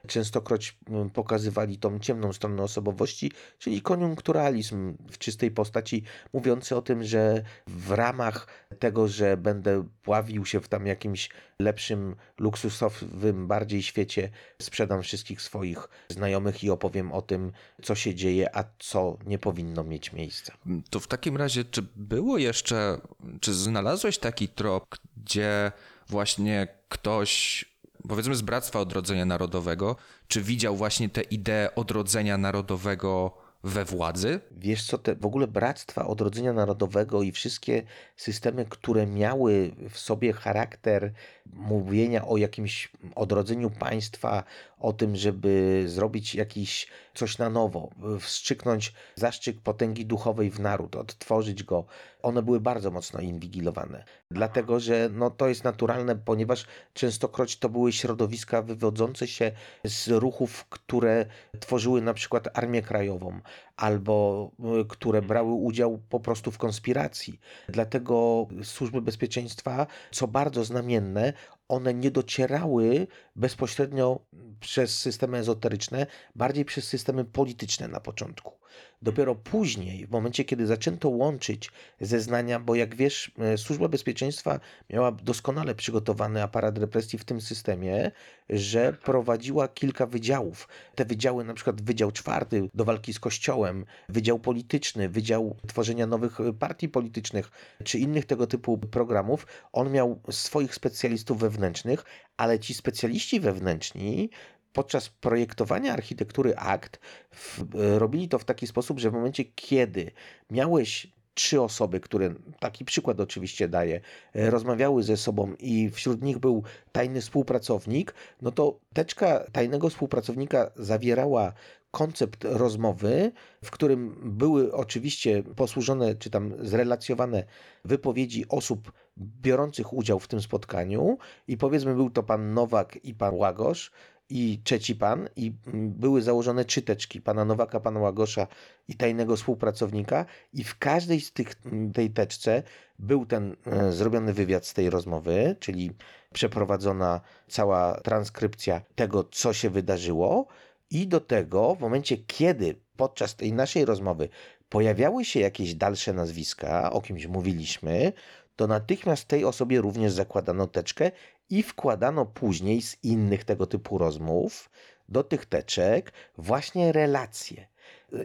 częstokroć 0.06 0.78
mm, 0.88 1.10
pokazywali 1.10 1.78
tą 1.78 1.98
ciemną 1.98 2.32
stronę 2.32 2.62
osobowości, 2.62 3.32
czyli 3.58 3.82
koniunkturalizm 3.82 4.96
w 5.10 5.18
czystej 5.18 5.50
postaci, 5.50 6.02
mówiący 6.32 6.76
o 6.76 6.82
tym, 6.82 7.04
że 7.04 7.42
w 7.66 7.90
ramach 7.90 8.46
tego, 8.78 9.08
że 9.08 9.36
będę 9.36 9.84
pławił 10.02 10.46
się 10.46 10.60
w 10.60 10.68
tam 10.68 10.86
jakimś 10.86 11.30
lepszym, 11.58 12.16
luksusowym 12.40 13.46
bardziej 13.48 13.82
świecie, 13.82 14.30
sprzedam 14.62 15.02
wszystkich 15.02 15.42
swoich 15.42 15.88
znajomych 16.08 16.64
i 16.64 16.70
opowiem 16.70 17.12
o 17.12 17.22
tym, 17.22 17.52
co 17.82 17.94
się 17.94 18.14
dzieje, 18.14 18.56
a 18.56 18.64
co 18.78 19.18
nie 19.26 19.38
powinno 19.38 19.84
mieć 19.84 20.12
miejsca. 20.12 20.56
To 20.90 21.00
w 21.00 21.06
takim 21.06 21.36
razie, 21.36 21.64
czy 21.64 21.82
było 21.96 22.38
jeszcze, 22.38 22.98
czy 23.40 23.54
znalazłeś 23.54 24.18
taki 24.18 24.48
trop, 24.48 24.96
gdzie 25.16 25.72
właśnie 26.08 26.68
ktoś 26.88 27.64
powiedzmy 28.08 28.34
z 28.34 28.42
Bractwa 28.42 28.80
Odrodzenia 28.80 29.24
Narodowego, 29.24 29.96
czy 30.28 30.42
widział 30.42 30.76
właśnie 30.76 31.08
tę 31.08 31.22
ideę 31.22 31.74
odrodzenia 31.74 32.38
narodowego 32.38 33.44
we 33.64 33.84
władzy? 33.84 34.40
Wiesz 34.50 34.86
co, 34.86 34.98
te 34.98 35.14
w 35.14 35.26
ogóle 35.26 35.46
Bractwa 35.46 36.06
Odrodzenia 36.06 36.52
Narodowego 36.52 37.22
i 37.22 37.32
wszystkie 37.32 37.82
systemy, 38.16 38.66
które 38.68 39.06
miały 39.06 39.74
w 39.90 39.98
sobie 39.98 40.32
charakter 40.32 41.12
mówienia 41.52 42.26
o 42.28 42.36
jakimś 42.36 42.92
odrodzeniu 43.14 43.70
państwa, 43.70 44.44
o 44.78 44.92
tym, 44.92 45.16
żeby 45.16 45.84
zrobić 45.86 46.34
jakiś 46.34 46.88
coś 47.14 47.38
na 47.38 47.50
nowo, 47.50 47.90
wstrzyknąć 48.20 48.92
zaszczyt 49.14 49.60
potęgi 49.60 50.06
duchowej 50.06 50.50
w 50.50 50.60
naród, 50.60 50.96
odtworzyć 50.96 51.62
go, 51.62 51.84
one 52.22 52.42
były 52.42 52.60
bardzo 52.60 52.90
mocno 52.90 53.20
inwigilowane. 53.20 54.04
Dlatego, 54.30 54.80
że 54.80 55.08
no, 55.12 55.30
to 55.30 55.48
jest 55.48 55.64
naturalne, 55.64 56.16
ponieważ 56.16 56.66
częstokroć 56.94 57.58
to 57.58 57.68
były 57.68 57.92
środowiska 57.92 58.62
wywodzące 58.62 59.26
się 59.26 59.52
z 59.84 60.08
ruchów, 60.08 60.64
które 60.68 61.26
tworzyły 61.60 62.02
na 62.02 62.14
przykład 62.14 62.58
Armię 62.58 62.82
Krajową, 62.82 63.40
albo 63.76 64.50
y, 64.80 64.84
które 64.84 65.22
brały 65.22 65.52
udział 65.52 65.98
po 66.08 66.20
prostu 66.20 66.50
w 66.50 66.58
konspiracji. 66.58 67.40
Dlatego 67.68 68.46
służby 68.62 69.02
bezpieczeństwa, 69.02 69.86
co 70.10 70.28
bardzo 70.28 70.64
znamienne, 70.64 71.32
one 71.68 71.94
nie 71.94 72.10
docierały 72.10 73.06
bezpośrednio 73.36 74.20
przez 74.60 74.98
systemy 74.98 75.38
ezoteryczne, 75.38 76.06
bardziej 76.34 76.64
przez 76.64 76.88
systemy 76.88 77.24
polityczne 77.24 77.88
na 77.88 78.00
początku. 78.00 78.64
Dopiero 79.02 79.34
później, 79.34 80.06
w 80.06 80.10
momencie, 80.10 80.44
kiedy 80.44 80.66
zaczęto 80.66 81.08
łączyć 81.08 81.70
zeznania, 82.00 82.60
bo 82.60 82.74
jak 82.74 82.96
wiesz, 82.96 83.32
e, 83.38 83.58
Służba 83.58 83.88
Bezpieczeństwa 83.88 84.60
miała 84.90 85.12
doskonale 85.12 85.74
przygotowany 85.74 86.42
aparat 86.42 86.78
represji 86.78 87.18
w 87.18 87.24
tym 87.24 87.40
systemie, 87.40 88.10
że 88.50 88.92
prowadziła 88.92 89.68
kilka 89.68 90.06
wydziałów. 90.06 90.68
Te 90.94 91.04
wydziały, 91.04 91.44
na 91.44 91.54
przykład 91.54 91.82
Wydział 91.82 92.12
Czwarty 92.12 92.70
do 92.74 92.84
walki 92.84 93.12
z 93.12 93.20
Kościołem, 93.20 93.84
Wydział 94.08 94.38
Polityczny, 94.38 95.08
Wydział 95.08 95.56
Tworzenia 95.66 96.06
Nowych 96.06 96.38
Partii 96.58 96.88
Politycznych, 96.88 97.50
czy 97.84 97.98
innych 97.98 98.26
tego 98.26 98.46
typu 98.46 98.78
programów, 98.78 99.46
on 99.72 99.92
miał 99.92 100.20
swoich 100.30 100.74
specjalistów 100.74 101.38
wewnętrznych, 101.54 102.04
ale 102.36 102.58
ci 102.58 102.74
specjaliści 102.74 103.40
wewnętrzni 103.40 104.30
podczas 104.72 105.08
projektowania 105.08 105.92
architektury 105.92 106.56
akt 106.56 107.00
w, 107.30 107.60
e, 107.60 107.98
robili 107.98 108.28
to 108.28 108.38
w 108.38 108.44
taki 108.44 108.66
sposób, 108.66 109.00
że 109.00 109.10
w 109.10 109.14
momencie, 109.14 109.44
kiedy 109.44 110.10
miałeś 110.50 111.13
trzy 111.34 111.62
osoby, 111.62 112.00
które, 112.00 112.34
taki 112.60 112.84
przykład 112.84 113.20
oczywiście 113.20 113.68
daję, 113.68 114.00
e, 114.34 114.50
rozmawiały 114.50 115.02
ze 115.02 115.16
sobą 115.16 115.54
i 115.58 115.90
wśród 115.90 116.22
nich 116.22 116.38
był 116.38 116.62
tajny 116.92 117.20
współpracownik, 117.20 118.14
no 118.42 118.52
to 118.52 118.78
teczka 118.92 119.44
tajnego 119.52 119.90
współpracownika 119.90 120.70
zawierała 120.76 121.52
koncept 121.94 122.44
rozmowy, 122.44 123.32
w 123.64 123.70
którym 123.70 124.16
były 124.24 124.72
oczywiście 124.72 125.42
posłużone 125.42 126.14
czy 126.14 126.30
tam 126.30 126.54
zrelacjowane 126.60 127.44
wypowiedzi 127.84 128.48
osób 128.48 128.92
biorących 129.18 129.92
udział 129.92 130.20
w 130.20 130.28
tym 130.28 130.40
spotkaniu 130.40 131.18
i 131.48 131.56
powiedzmy 131.56 131.94
był 131.94 132.10
to 132.10 132.22
pan 132.22 132.54
Nowak 132.54 133.04
i 133.04 133.14
pan 133.14 133.34
Łagosz, 133.34 133.90
i 134.28 134.60
trzeci 134.64 134.94
pan 134.96 135.28
i 135.36 135.52
były 135.74 136.22
założone 136.22 136.64
trzy 136.64 136.82
teczki, 136.82 137.20
pana 137.20 137.44
Nowaka, 137.44 137.80
pana 137.80 138.00
Łagosza 138.00 138.46
i 138.88 138.94
tajnego 138.94 139.36
współpracownika 139.36 140.26
i 140.52 140.64
w 140.64 140.78
każdej 140.78 141.20
z 141.20 141.32
tych, 141.32 141.54
tej 141.94 142.10
teczce 142.10 142.62
był 142.98 143.26
ten 143.26 143.56
e, 143.66 143.92
zrobiony 143.92 144.32
wywiad 144.32 144.66
z 144.66 144.74
tej 144.74 144.90
rozmowy, 144.90 145.56
czyli 145.60 145.90
przeprowadzona 146.32 147.20
cała 147.48 148.00
transkrypcja 148.00 148.80
tego, 148.94 149.24
co 149.24 149.52
się 149.52 149.70
wydarzyło. 149.70 150.46
I 150.90 151.06
do 151.06 151.20
tego 151.20 151.74
w 151.74 151.80
momencie, 151.80 152.16
kiedy 152.16 152.74
podczas 152.96 153.36
tej 153.36 153.52
naszej 153.52 153.84
rozmowy 153.84 154.28
pojawiały 154.68 155.24
się 155.24 155.40
jakieś 155.40 155.74
dalsze 155.74 156.12
nazwiska, 156.12 156.92
o 156.92 157.00
kimś 157.00 157.26
mówiliśmy, 157.26 158.12
to 158.56 158.66
natychmiast 158.66 159.28
tej 159.28 159.44
osobie 159.44 159.80
również 159.80 160.12
zakładano 160.12 160.66
teczkę 160.66 161.10
i 161.50 161.62
wkładano 161.62 162.26
później 162.26 162.82
z 162.82 163.04
innych 163.04 163.44
tego 163.44 163.66
typu 163.66 163.98
rozmów 163.98 164.70
do 165.08 165.24
tych 165.24 165.46
teczek 165.46 166.12
właśnie 166.38 166.92
relacje. 166.92 167.66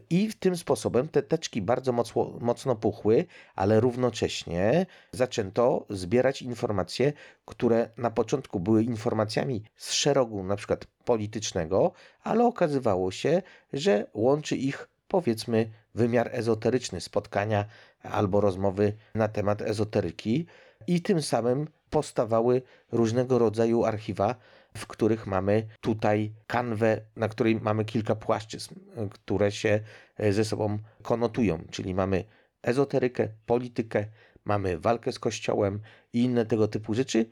I 0.10 0.30
tym 0.40 0.58
sposobem 0.58 1.08
te 1.08 1.24
teczki 1.24 1.62
bardzo 1.62 1.92
mocno, 1.92 2.38
mocno 2.40 2.76
puchły, 2.76 3.26
ale 3.56 3.80
równocześnie 3.80 4.86
zaczęto 5.12 5.86
zbierać 5.90 6.42
informacje, 6.42 7.14
które 7.46 7.90
na 7.98 8.12
początku 8.12 8.60
były 8.60 8.84
informacjami 8.84 9.64
z 9.76 9.92
szeregu 9.92 10.44
na 10.44 10.56
przykład 10.56 10.86
politycznego, 11.06 11.92
ale 12.24 12.46
okazywało 12.46 13.12
się, 13.12 13.42
że 13.74 14.06
łączy 14.14 14.56
ich 14.58 14.90
powiedzmy 15.08 15.70
wymiar 15.96 16.30
ezoteryczny, 16.32 17.02
spotkania 17.02 17.66
albo 18.04 18.42
rozmowy 18.42 18.94
na 19.16 19.28
temat 19.28 19.62
ezoteryki 19.62 20.46
i 20.88 21.02
tym 21.02 21.22
samym 21.22 21.68
powstawały 21.90 22.62
różnego 22.92 23.40
rodzaju 23.40 23.86
archiwa, 23.86 24.36
w 24.78 24.88
których 24.88 25.28
mamy 25.28 25.68
tutaj 25.82 26.34
kanwę, 26.48 27.02
na 27.16 27.30
której 27.30 27.56
mamy 27.56 27.86
kilka 27.86 28.16
płaszczyzn, 28.16 28.76
które 29.12 29.52
się 29.52 29.80
e, 30.18 30.34
ze 30.34 30.46
sobą 30.46 30.80
konotują, 31.02 31.66
czyli 31.72 31.96
mamy 31.96 32.24
ezoterykę, 32.64 33.28
politykę, 33.46 34.06
mamy 34.46 34.78
walkę 34.78 35.12
z 35.12 35.20
kościołem 35.20 35.80
i 36.14 36.24
inne 36.24 36.46
tego 36.46 36.68
typu 36.68 36.94
rzeczy. 36.94 37.26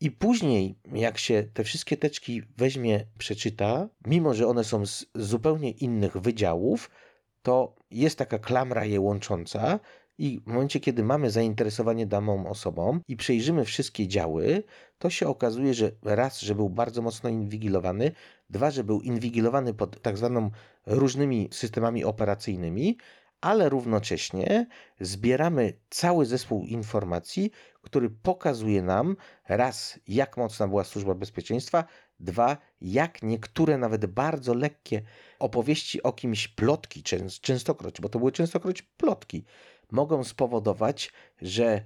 I 0.00 0.10
później, 0.10 0.78
jak 0.92 1.18
się 1.18 1.44
te 1.54 1.64
wszystkie 1.64 1.96
teczki 1.96 2.42
weźmie, 2.56 3.06
przeczyta, 3.18 3.88
mimo 4.06 4.34
że 4.34 4.46
one 4.46 4.64
są 4.64 4.86
z 4.86 5.06
zupełnie 5.14 5.70
innych 5.70 6.16
wydziałów, 6.16 6.90
to 7.42 7.76
jest 7.90 8.18
taka 8.18 8.38
klamra 8.38 8.84
je 8.84 9.00
łącząca, 9.00 9.80
i 10.18 10.40
w 10.40 10.46
momencie, 10.46 10.80
kiedy 10.80 11.04
mamy 11.04 11.30
zainteresowanie 11.30 12.06
daną 12.06 12.48
osobą 12.48 13.00
i 13.08 13.16
przejrzymy 13.16 13.64
wszystkie 13.64 14.08
działy, 14.08 14.62
to 14.98 15.10
się 15.10 15.28
okazuje, 15.28 15.74
że 15.74 15.90
raz, 16.02 16.40
że 16.40 16.54
był 16.54 16.70
bardzo 16.70 17.02
mocno 17.02 17.30
inwigilowany, 17.30 18.12
dwa, 18.50 18.70
że 18.70 18.84
był 18.84 19.00
inwigilowany 19.00 19.74
pod 19.74 20.02
tak 20.02 20.18
zwaną 20.18 20.50
różnymi 20.86 21.48
systemami 21.52 22.04
operacyjnymi, 22.04 22.96
ale 23.40 23.68
równocześnie 23.68 24.66
zbieramy 25.00 25.72
cały 25.90 26.26
zespół 26.26 26.64
informacji, 26.64 27.50
który 27.82 28.10
pokazuje 28.10 28.82
nam 28.82 29.16
raz, 29.48 30.00
jak 30.08 30.36
mocna 30.36 30.68
była 30.68 30.84
służba 30.84 31.14
bezpieczeństwa, 31.14 31.84
dwa, 32.20 32.56
jak 32.80 33.22
niektóre 33.22 33.78
nawet 33.78 34.06
bardzo 34.06 34.54
lekkie 34.54 35.02
opowieści 35.38 36.02
o 36.02 36.12
kimś 36.12 36.48
plotki, 36.48 37.02
częstokroć, 37.40 38.00
bo 38.00 38.08
to 38.08 38.18
były 38.18 38.32
częstokroć 38.32 38.82
plotki, 38.82 39.44
mogą 39.90 40.24
spowodować, 40.24 41.12
że 41.42 41.84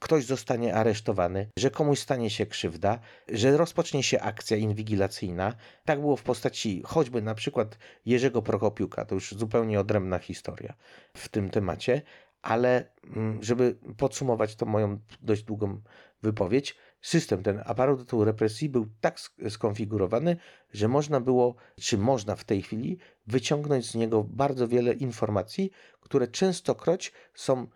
ktoś 0.00 0.24
zostanie 0.24 0.74
aresztowany, 0.74 1.48
że 1.58 1.70
komuś 1.70 1.98
stanie 1.98 2.30
się 2.30 2.46
krzywda, 2.46 2.98
że 3.28 3.56
rozpocznie 3.56 4.02
się 4.02 4.20
akcja 4.20 4.56
inwigilacyjna. 4.56 5.54
Tak 5.84 6.00
było 6.00 6.16
w 6.16 6.22
postaci 6.22 6.82
choćby 6.86 7.22
na 7.22 7.34
przykład 7.34 7.78
Jerzego 8.06 8.42
Prokopiuka, 8.42 9.04
to 9.04 9.14
już 9.14 9.32
zupełnie 9.32 9.80
odrębna 9.80 10.18
historia 10.18 10.74
w 11.16 11.28
tym 11.28 11.50
temacie, 11.50 12.02
ale 12.42 12.90
mm, 13.16 13.42
żeby 13.42 13.76
podsumować 13.96 14.56
tą 14.56 14.66
moją 14.66 14.98
dość 15.22 15.42
długą 15.42 15.80
wypowiedź, 16.22 16.76
system, 17.04 17.42
ten 17.42 17.62
aparat 17.64 18.12
represji 18.12 18.68
był 18.68 18.86
tak 19.00 19.20
skonfigurowany, 19.48 20.36
że 20.72 20.88
można 20.88 21.20
było, 21.20 21.54
czy 21.80 21.98
można 21.98 22.36
w 22.36 22.44
tej 22.44 22.62
chwili 22.62 22.98
wyciągnąć 23.26 23.90
z 23.90 23.94
niego 23.94 24.24
bardzo 24.24 24.68
wiele 24.68 24.92
informacji, 24.92 25.70
które 26.00 26.28
częstokroć 26.28 27.12
są 27.34 27.66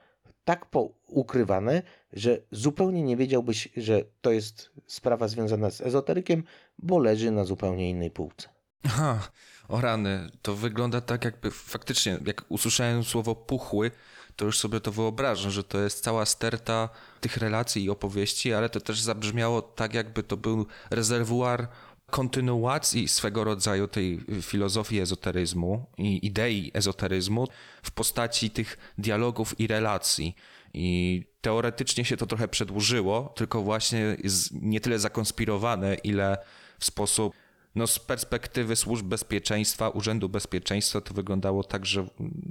tak 0.44 0.66
ukrywane, 1.06 1.82
że 2.12 2.38
zupełnie 2.50 3.02
nie 3.02 3.16
wiedziałbyś, 3.16 3.68
że 3.76 4.04
to 4.20 4.30
jest 4.32 4.70
sprawa 4.86 5.28
związana 5.28 5.70
z 5.70 5.80
ezoterykiem, 5.80 6.44
bo 6.78 6.98
leży 6.98 7.30
na 7.30 7.44
zupełnie 7.44 7.90
innej 7.90 8.10
półce. 8.10 8.48
Aha, 8.84 9.28
o 9.68 9.80
rany, 9.80 10.30
to 10.42 10.54
wygląda 10.54 11.00
tak 11.00 11.24
jakby 11.24 11.50
faktycznie, 11.50 12.18
jak 12.26 12.44
usłyszałem 12.48 13.04
słowo 13.04 13.34
puchły, 13.34 13.90
to 14.38 14.44
już 14.44 14.58
sobie 14.58 14.80
to 14.80 14.92
wyobrażam, 14.92 15.50
że 15.50 15.64
to 15.64 15.78
jest 15.78 16.04
cała 16.04 16.26
sterta 16.26 16.88
tych 17.20 17.36
relacji 17.36 17.84
i 17.84 17.90
opowieści, 17.90 18.52
ale 18.52 18.68
to 18.68 18.80
też 18.80 19.00
zabrzmiało 19.00 19.62
tak, 19.62 19.94
jakby 19.94 20.22
to 20.22 20.36
był 20.36 20.66
rezerwuar 20.90 21.68
kontynuacji 22.10 23.08
swego 23.08 23.44
rodzaju 23.44 23.88
tej 23.88 24.20
filozofii 24.42 25.00
ezoteryzmu 25.00 25.86
i 25.98 26.26
idei 26.26 26.70
ezoteryzmu 26.74 27.48
w 27.82 27.90
postaci 27.90 28.50
tych 28.50 28.92
dialogów 28.98 29.60
i 29.60 29.66
relacji. 29.66 30.36
I 30.74 31.24
teoretycznie 31.40 32.04
się 32.04 32.16
to 32.16 32.26
trochę 32.26 32.48
przedłużyło, 32.48 33.32
tylko 33.36 33.62
właśnie 33.62 34.16
jest 34.22 34.52
nie 34.52 34.80
tyle 34.80 34.98
zakonspirowane, 34.98 35.94
ile 35.94 36.38
w 36.78 36.84
sposób 36.84 37.34
no 37.78 37.86
z 37.86 37.98
perspektywy 37.98 38.76
służb 38.76 39.06
bezpieczeństwa, 39.06 39.88
Urzędu 39.88 40.28
Bezpieczeństwa 40.28 41.00
to 41.00 41.14
wyglądało 41.14 41.64
tak, 41.64 41.86
że 41.86 42.06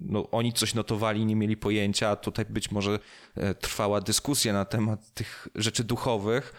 no, 0.06 0.32
oni 0.32 0.54
coś 0.54 0.74
notowali, 0.74 1.26
nie 1.26 1.36
mieli 1.36 1.58
pojęcia, 1.58 2.10
a 2.10 2.16
tutaj 2.16 2.46
być 2.50 2.72
może 2.72 3.00
e, 3.36 3.54
trwała 3.56 4.02
dyskusja 4.02 4.54
na 4.54 4.66
temat 4.66 5.14
tych 5.14 5.48
rzeczy 5.56 5.84
duchowych, 5.84 6.54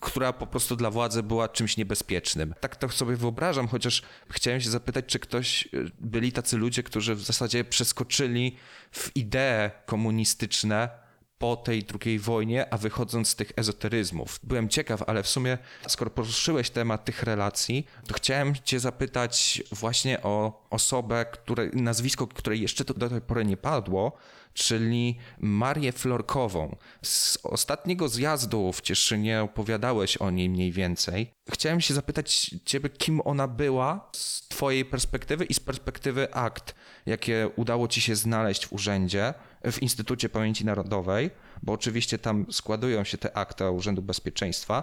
która 0.00 0.32
po 0.32 0.46
prostu 0.46 0.76
dla 0.76 0.90
władzy 0.90 1.22
była 1.22 1.48
czymś 1.48 1.76
niebezpiecznym. 1.76 2.54
Tak 2.60 2.76
to 2.76 2.88
sobie 2.88 3.16
wyobrażam, 3.16 3.68
chociaż 3.68 4.02
chciałem 4.30 4.60
się 4.60 4.70
zapytać, 4.70 5.04
czy 5.06 5.18
ktoś, 5.18 5.66
e, 5.66 5.68
byli 6.00 6.32
tacy 6.32 6.56
ludzie, 6.56 6.82
którzy 6.82 7.14
w 7.14 7.22
zasadzie 7.22 7.64
przeskoczyli 7.64 8.56
w 8.90 9.16
idee 9.16 9.70
komunistyczne, 9.86 11.03
po 11.44 11.56
tej 11.56 11.82
drugiej 11.82 12.18
wojnie, 12.18 12.74
a 12.74 12.78
wychodząc 12.78 13.28
z 13.28 13.34
tych 13.34 13.52
ezoteryzmów. 13.56 14.40
Byłem 14.42 14.68
ciekaw, 14.68 15.02
ale 15.06 15.22
w 15.22 15.28
sumie, 15.28 15.58
skoro 15.88 16.10
poruszyłeś 16.10 16.70
temat 16.70 17.04
tych 17.04 17.22
relacji, 17.22 17.86
to 18.06 18.14
chciałem 18.14 18.54
Cię 18.64 18.80
zapytać 18.80 19.62
właśnie 19.72 20.22
o 20.22 20.66
osobę, 20.70 21.26
które, 21.32 21.70
nazwisko, 21.72 22.26
które 22.26 22.56
jeszcze 22.56 22.84
do 22.84 23.08
tej 23.08 23.20
pory 23.20 23.44
nie 23.44 23.56
padło, 23.56 24.12
czyli 24.54 25.18
Marię 25.38 25.92
Florkową. 25.92 26.76
Z 27.02 27.38
ostatniego 27.42 28.08
zjazdu 28.08 28.72
w 28.72 28.80
Cieszynie 28.80 29.42
opowiadałeś 29.42 30.16
o 30.16 30.30
niej 30.30 30.48
mniej 30.48 30.72
więcej. 30.72 31.30
Chciałem 31.50 31.80
się 31.80 31.94
zapytać 31.94 32.54
Ciebie, 32.64 32.88
kim 32.88 33.20
ona 33.24 33.48
była 33.48 34.10
z 34.12 34.48
Twojej 34.48 34.84
perspektywy 34.84 35.44
i 35.44 35.54
z 35.54 35.60
perspektywy 35.60 36.34
akt, 36.34 36.74
jakie 37.06 37.50
udało 37.56 37.88
Ci 37.88 38.00
się 38.00 38.16
znaleźć 38.16 38.66
w 38.66 38.72
urzędzie 38.72 39.34
w 39.72 39.82
Instytucie 39.82 40.28
Pamięci 40.28 40.64
Narodowej, 40.64 41.30
bo 41.62 41.72
oczywiście 41.72 42.18
tam 42.18 42.46
składują 42.50 43.04
się 43.04 43.18
te 43.18 43.36
akta 43.36 43.70
Urzędu 43.70 44.02
Bezpieczeństwa. 44.02 44.82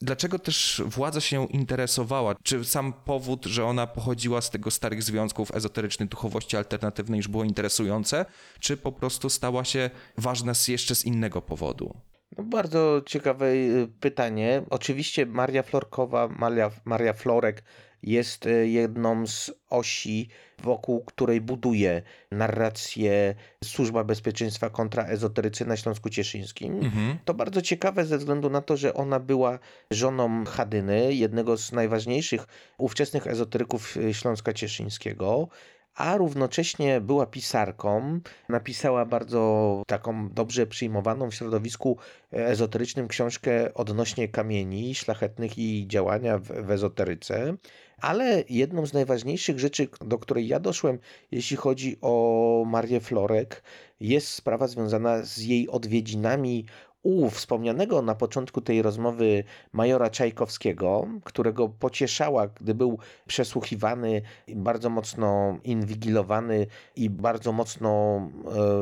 Dlaczego 0.00 0.38
też 0.38 0.82
władza 0.86 1.20
się 1.20 1.46
interesowała? 1.46 2.34
Czy 2.42 2.64
sam 2.64 2.92
powód, 2.92 3.44
że 3.44 3.64
ona 3.64 3.86
pochodziła 3.86 4.40
z 4.40 4.50
tego 4.50 4.70
starych 4.70 5.02
związków 5.02 5.54
ezoterycznych 5.54 6.08
duchowości 6.08 6.56
alternatywnej 6.56 7.16
już 7.16 7.28
było 7.28 7.44
interesujące, 7.44 8.24
czy 8.60 8.76
po 8.76 8.92
prostu 8.92 9.30
stała 9.30 9.64
się 9.64 9.90
ważna 10.18 10.54
z 10.54 10.68
jeszcze 10.68 10.94
z 10.94 11.04
innego 11.04 11.42
powodu? 11.42 11.94
No, 12.38 12.44
bardzo 12.44 13.02
ciekawe 13.06 13.52
y, 13.52 13.88
pytanie. 14.00 14.62
Oczywiście 14.70 15.26
Maria 15.26 15.62
Florkowa, 15.62 16.28
Maria, 16.28 16.70
Maria 16.84 17.12
Florek 17.12 17.62
jest 18.06 18.46
y, 18.46 18.68
jedną 18.68 19.26
z 19.26 19.50
osi, 19.70 20.28
wokół 20.62 21.04
której 21.04 21.40
buduje 21.40 22.02
narrację 22.30 23.34
Służba 23.64 24.04
Bezpieczeństwa 24.04 24.70
kontra 24.70 25.04
ezoterycy 25.04 25.66
na 25.66 25.76
Śląsku 25.76 26.10
Cieszyńskim. 26.10 26.74
Mhm. 26.74 27.18
To 27.24 27.34
bardzo 27.34 27.62
ciekawe 27.62 28.04
ze 28.04 28.18
względu 28.18 28.50
na 28.50 28.62
to, 28.62 28.76
że 28.76 28.94
ona 28.94 29.20
była 29.20 29.58
żoną 29.90 30.44
Chadyny, 30.44 31.14
jednego 31.14 31.56
z 31.56 31.72
najważniejszych 31.72 32.46
ówczesnych 32.78 33.26
ezoteryków 33.26 33.96
y, 33.96 34.14
Śląska 34.14 34.52
Cieszyńskiego 34.52 35.48
a 35.96 36.16
równocześnie 36.16 37.00
była 37.00 37.26
pisarką. 37.26 38.20
Napisała 38.48 39.04
bardzo 39.04 39.82
taką 39.86 40.28
dobrze 40.28 40.66
przyjmowaną 40.66 41.30
w 41.30 41.34
środowisku 41.34 41.98
ezoterycznym 42.32 43.08
książkę 43.08 43.74
odnośnie 43.74 44.28
kamieni 44.28 44.94
szlachetnych 44.94 45.58
i 45.58 45.86
działania 45.88 46.38
w, 46.38 46.42
w 46.42 46.70
ezoteryce. 46.70 47.56
Ale 48.00 48.44
jedną 48.48 48.86
z 48.86 48.92
najważniejszych 48.92 49.58
rzeczy, 49.58 49.88
do 50.00 50.18
której 50.18 50.48
ja 50.48 50.60
doszłem, 50.60 50.98
jeśli 51.30 51.56
chodzi 51.56 51.96
o 52.00 52.64
Marię 52.66 53.00
Florek, 53.00 53.62
jest 54.00 54.28
sprawa 54.28 54.68
związana 54.68 55.22
z 55.22 55.38
jej 55.38 55.68
odwiedzinami 55.68 56.66
u 57.06 57.30
wspomnianego 57.30 58.02
na 58.02 58.14
początku 58.14 58.60
tej 58.60 58.82
rozmowy 58.82 59.44
majora 59.72 60.10
Czajkowskiego, 60.10 61.06
którego 61.24 61.68
pocieszała, 61.68 62.46
gdy 62.46 62.74
był 62.74 62.98
przesłuchiwany, 63.26 64.22
bardzo 64.48 64.90
mocno 64.90 65.58
inwigilowany 65.64 66.66
i 66.96 67.10
bardzo 67.10 67.52
mocno, 67.52 68.20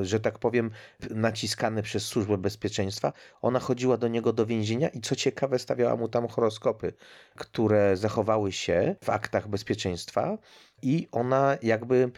e, 0.00 0.04
że 0.04 0.20
tak 0.20 0.38
powiem, 0.38 0.70
naciskany 1.10 1.82
przez 1.82 2.06
Służbę 2.06 2.38
Bezpieczeństwa. 2.38 3.12
Ona 3.42 3.60
chodziła 3.60 3.96
do 3.96 4.08
niego 4.08 4.32
do 4.32 4.46
więzienia 4.46 4.88
i 4.88 5.00
co 5.00 5.16
ciekawe, 5.16 5.58
stawiała 5.58 5.96
mu 5.96 6.08
tam 6.08 6.28
horoskopy, 6.28 6.92
które 7.36 7.96
zachowały 7.96 8.52
się 8.52 8.96
w 9.04 9.10
aktach 9.10 9.48
bezpieczeństwa 9.48 10.38
i 10.84 11.08
ona 11.12 11.58
jakby 11.62 12.10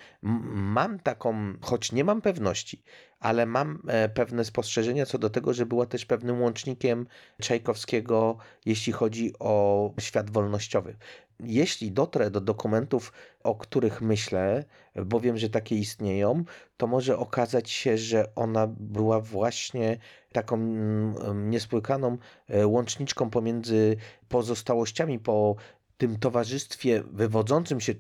mam 0.52 0.98
taką, 0.98 1.52
choć 1.60 1.92
nie 1.92 2.04
mam 2.04 2.22
pewności, 2.22 2.82
ale 3.20 3.46
mam 3.46 3.82
e, 3.88 4.08
pewne 4.08 4.44
spostrzeżenia 4.44 5.06
co 5.06 5.18
do 5.18 5.30
tego, 5.30 5.54
że 5.54 5.66
była 5.66 5.86
też 5.86 6.06
pewnym 6.06 6.42
łącznikiem 6.42 7.06
Czajkowskiego, 7.40 8.36
jeśli 8.66 8.92
chodzi 8.92 9.32
o 9.38 9.90
świat 10.00 10.30
wolnościowy. 10.30 10.96
Jeśli 11.40 11.92
dotrę 11.92 12.30
do 12.30 12.40
dokumentów, 12.40 13.12
o 13.42 13.54
których 13.54 14.02
myślę, 14.02 14.64
bo 15.04 15.20
wiem, 15.20 15.38
że 15.38 15.50
takie 15.50 15.76
istnieją, 15.76 16.44
to 16.76 16.86
może 16.86 17.18
okazać 17.18 17.70
się, 17.70 17.98
że 17.98 18.34
ona 18.34 18.66
była 18.66 19.20
właśnie 19.20 19.98
taką 20.32 20.56
mm, 20.56 21.50
niespłykaną 21.50 22.18
e, 22.48 22.66
łączniczką 22.66 23.30
pomiędzy 23.30 23.96
pozostałościami 24.28 25.18
po 25.18 25.56
tym 25.96 26.18
towarzystwie 26.18 27.02
wywodzącym 27.12 27.80
się 27.80 27.94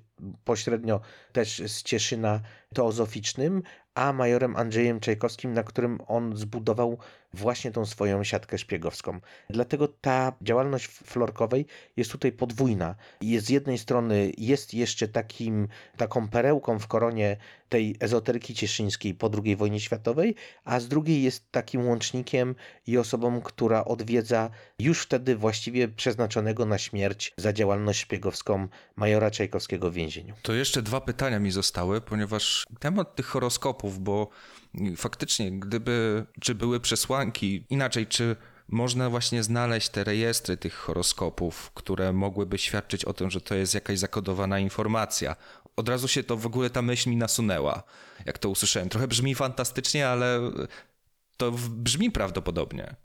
pośrednio 0.44 1.00
też 1.32 1.62
z 1.66 1.82
Cieszyna 1.82 2.40
teozoficznym, 2.74 3.62
a 3.96 4.12
majorem 4.12 4.56
Andrzejem 4.56 5.00
Czajkowskim, 5.00 5.52
na 5.52 5.62
którym 5.62 5.98
on 6.06 6.36
zbudował 6.36 6.98
właśnie 7.34 7.70
tą 7.70 7.86
swoją 7.86 8.24
siatkę 8.24 8.58
szpiegowską. 8.58 9.20
Dlatego 9.50 9.88
ta 9.88 10.32
działalność 10.42 10.86
florkowej 10.86 11.66
jest 11.96 12.12
tutaj 12.12 12.32
podwójna. 12.32 12.94
Jest 13.20 13.46
z 13.46 13.50
jednej 13.50 13.78
strony 13.78 14.32
jest 14.38 14.74
jeszcze 14.74 15.08
takim, 15.08 15.68
taką 15.96 16.28
perełką 16.28 16.78
w 16.78 16.86
koronie 16.86 17.36
tej 17.68 17.96
ezoteryki 18.00 18.54
cieszyńskiej 18.54 19.14
po 19.14 19.30
II 19.44 19.56
wojnie 19.56 19.80
światowej, 19.80 20.34
a 20.64 20.80
z 20.80 20.88
drugiej 20.88 21.22
jest 21.22 21.52
takim 21.52 21.86
łącznikiem 21.86 22.54
i 22.86 22.98
osobą, 22.98 23.40
która 23.40 23.84
odwiedza 23.84 24.50
już 24.78 25.02
wtedy 25.02 25.36
właściwie 25.36 25.88
przeznaczonego 25.88 26.66
na 26.66 26.78
śmierć 26.78 27.32
za 27.36 27.52
działalność 27.52 28.00
szpiegowską 28.00 28.68
majora 28.96 29.30
Czajkowskiego 29.30 29.90
w 29.90 29.94
więzieniu. 29.94 30.34
To 30.42 30.52
jeszcze 30.52 30.82
dwa 30.82 31.00
pytania 31.00 31.38
mi 31.38 31.50
zostały, 31.50 32.00
ponieważ 32.00 32.66
temat 32.80 33.16
tych 33.16 33.26
horoskopów, 33.26 33.85
bo 33.92 34.28
faktycznie, 34.96 35.52
gdyby, 35.52 36.26
czy 36.40 36.54
były 36.54 36.80
przesłanki, 36.80 37.64
inaczej, 37.70 38.06
czy 38.06 38.36
można 38.68 39.10
właśnie 39.10 39.42
znaleźć 39.42 39.88
te 39.88 40.04
rejestry 40.04 40.56
tych 40.56 40.74
horoskopów, 40.74 41.70
które 41.74 42.12
mogłyby 42.12 42.58
świadczyć 42.58 43.04
o 43.04 43.12
tym, 43.12 43.30
że 43.30 43.40
to 43.40 43.54
jest 43.54 43.74
jakaś 43.74 43.98
zakodowana 43.98 44.58
informacja. 44.58 45.36
Od 45.76 45.88
razu 45.88 46.08
się 46.08 46.24
to 46.24 46.36
w 46.36 46.46
ogóle 46.46 46.70
ta 46.70 46.82
myśl 46.82 47.10
mi 47.10 47.16
nasunęła, 47.16 47.82
jak 48.26 48.38
to 48.38 48.48
usłyszałem. 48.48 48.88
Trochę 48.88 49.08
brzmi 49.08 49.34
fantastycznie, 49.34 50.08
ale 50.08 50.40
to 51.36 51.52
brzmi 51.70 52.10
prawdopodobnie. 52.10 52.96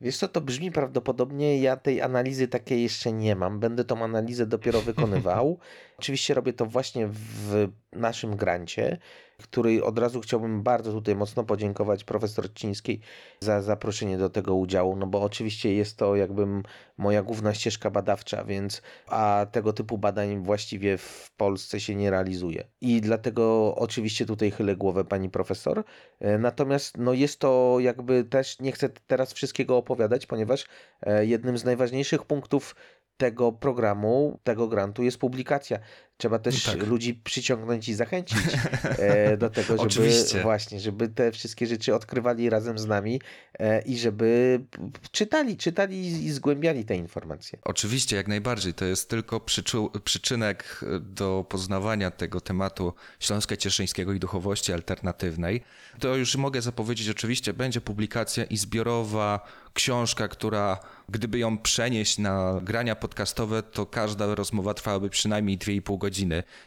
Wiesz 0.00 0.16
co, 0.16 0.28
to 0.28 0.40
brzmi 0.40 0.72
prawdopodobnie, 0.72 1.60
ja 1.60 1.76
tej 1.76 2.02
analizy 2.02 2.48
takiej 2.48 2.82
jeszcze 2.82 3.12
nie 3.12 3.36
mam. 3.36 3.60
Będę 3.60 3.84
tą 3.84 4.04
analizę 4.04 4.46
dopiero 4.46 4.80
wykonywał. 4.90 5.58
Oczywiście 5.98 6.34
robię 6.34 6.52
to 6.52 6.66
właśnie 6.66 7.08
w 7.12 7.68
naszym 7.92 8.36
grancie 8.36 8.98
której 9.42 9.82
od 9.82 9.98
razu 9.98 10.20
chciałbym 10.20 10.62
bardzo 10.62 10.92
tutaj 10.92 11.16
mocno 11.16 11.44
podziękować 11.44 12.04
profesor 12.04 12.52
Cińskiej 12.52 13.00
za 13.40 13.62
zaproszenie 13.62 14.18
do 14.18 14.30
tego 14.30 14.54
udziału, 14.54 14.96
no 14.96 15.06
bo 15.06 15.22
oczywiście 15.22 15.74
jest 15.74 15.96
to 15.96 16.16
jakby 16.16 16.46
moja 16.96 17.22
główna 17.22 17.54
ścieżka 17.54 17.90
badawcza, 17.90 18.44
więc 18.44 18.82
a 19.06 19.46
tego 19.52 19.72
typu 19.72 19.98
badań 19.98 20.42
właściwie 20.42 20.98
w 20.98 21.30
Polsce 21.36 21.80
się 21.80 21.94
nie 21.94 22.10
realizuje. 22.10 22.64
I 22.80 23.00
dlatego 23.00 23.74
oczywiście 23.76 24.26
tutaj 24.26 24.50
chylę 24.50 24.76
głowę 24.76 25.04
pani 25.04 25.30
profesor. 25.30 25.84
E, 26.20 26.38
natomiast 26.38 26.96
no 26.96 27.12
jest 27.12 27.40
to 27.40 27.76
jakby 27.80 28.24
też, 28.24 28.60
nie 28.60 28.72
chcę 28.72 28.88
teraz 28.88 29.32
wszystkiego 29.32 29.76
opowiadać, 29.76 30.26
ponieważ 30.26 30.66
e, 31.02 31.26
jednym 31.26 31.58
z 31.58 31.64
najważniejszych 31.64 32.24
punktów 32.24 32.74
tego 33.18 33.52
programu, 33.52 34.38
tego 34.44 34.68
grantu 34.68 35.02
jest 35.02 35.18
publikacja. 35.18 35.78
Trzeba 36.18 36.38
też 36.38 36.64
tak. 36.64 36.86
ludzi 36.86 37.14
przyciągnąć 37.14 37.88
i 37.88 37.94
zachęcić 37.94 38.38
e, 38.84 39.36
do 39.36 39.50
tego, 39.50 39.68
żeby 39.68 39.82
Oczywiście. 39.82 40.42
właśnie, 40.42 40.80
żeby 40.80 41.08
te 41.08 41.32
wszystkie 41.32 41.66
rzeczy 41.66 41.94
odkrywali 41.94 42.50
razem 42.50 42.78
z 42.78 42.86
nami 42.86 43.20
e, 43.58 43.82
i 43.82 43.98
żeby 43.98 44.60
czytali, 45.10 45.56
czytali 45.56 46.24
i 46.24 46.30
zgłębiali 46.30 46.84
te 46.84 46.96
informacje. 46.96 47.58
Oczywiście, 47.64 48.16
jak 48.16 48.28
najbardziej. 48.28 48.74
To 48.74 48.84
jest 48.84 49.10
tylko 49.10 49.40
przyczynek 50.04 50.80
do 51.00 51.46
poznawania 51.48 52.10
tego 52.10 52.40
tematu 52.40 52.92
Śląska 53.20 53.56
Cieszyńskiego 53.56 54.12
i 54.12 54.18
duchowości 54.18 54.72
alternatywnej. 54.72 55.62
To 55.98 56.16
już 56.16 56.36
mogę 56.36 56.62
zapowiedzieć, 56.62 57.08
oczywiście 57.08 57.52
będzie 57.52 57.80
publikacja 57.80 58.44
i 58.44 58.56
zbiorowa 58.56 59.46
książka, 59.74 60.28
która 60.28 60.80
gdyby 61.08 61.38
ją 61.38 61.58
przenieść 61.58 62.18
na 62.18 62.60
grania 62.62 62.96
podcastowe, 62.96 63.62
to 63.62 63.86
każda 63.86 64.34
rozmowa 64.34 64.74
trwałaby 64.74 65.10
przynajmniej 65.10 65.58
2,5 65.58 65.98
godziny, 65.98 66.07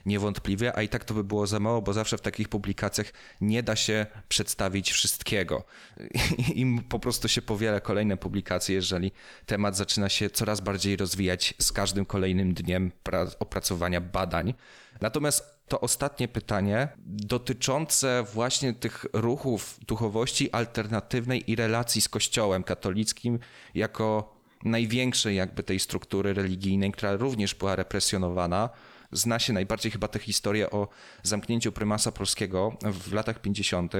niewątpliwie, 0.06 0.76
a 0.76 0.82
i 0.82 0.90
tak 0.90 1.06
to 1.06 1.14
by 1.14 1.24
było 1.24 1.48
za 1.48 1.60
mało, 1.60 1.82
bo 1.82 1.94
zawsze 1.94 2.18
w 2.18 2.22
takich 2.22 2.50
publikacjach 2.50 3.14
nie 3.42 3.64
da 3.64 3.76
się 3.76 4.06
przedstawić 4.30 4.92
wszystkiego. 4.92 5.64
I 6.56 6.82
po 6.90 7.00
prostu 7.00 7.28
się 7.28 7.42
powiela 7.42 7.80
kolejne 7.80 8.18
publikacje, 8.18 8.76
jeżeli 8.76 9.12
temat 9.46 9.78
zaczyna 9.78 10.10
się 10.10 10.30
coraz 10.30 10.62
bardziej 10.62 10.96
rozwijać 10.96 11.54
z 11.60 11.72
każdym 11.72 12.06
kolejnym 12.06 12.54
dniem 12.54 12.92
opracowania 13.40 14.02
badań. 14.02 14.54
Natomiast 15.02 15.62
to 15.68 15.82
ostatnie 15.82 16.28
pytanie 16.28 16.88
dotyczące 17.06 18.24
właśnie 18.34 18.74
tych 18.74 19.06
ruchów 19.14 19.80
duchowości 19.88 20.52
alternatywnej 20.52 21.52
i 21.52 21.56
relacji 21.56 22.02
z 22.02 22.10
Kościołem 22.10 22.64
katolickim 22.64 23.40
jako 23.76 24.36
największej 24.64 25.36
jakby 25.36 25.64
tej 25.64 25.80
struktury 25.80 26.34
religijnej, 26.34 26.92
która 26.92 27.16
również 27.16 27.56
była 27.56 27.76
represjonowana. 27.76 28.70
Zna 29.12 29.40
się 29.40 29.54
najbardziej 29.54 29.92
chyba 29.92 30.08
tę 30.08 30.20
historię 30.20 30.70
o 30.70 30.88
zamknięciu 31.24 31.72
prymasa 31.72 32.12
polskiego 32.12 32.78
w 32.84 33.14
latach 33.14 33.42
50. 33.42 33.94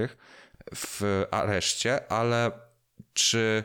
w 0.76 1.26
areszcie, 1.32 2.12
ale 2.12 2.52
czy 3.14 3.64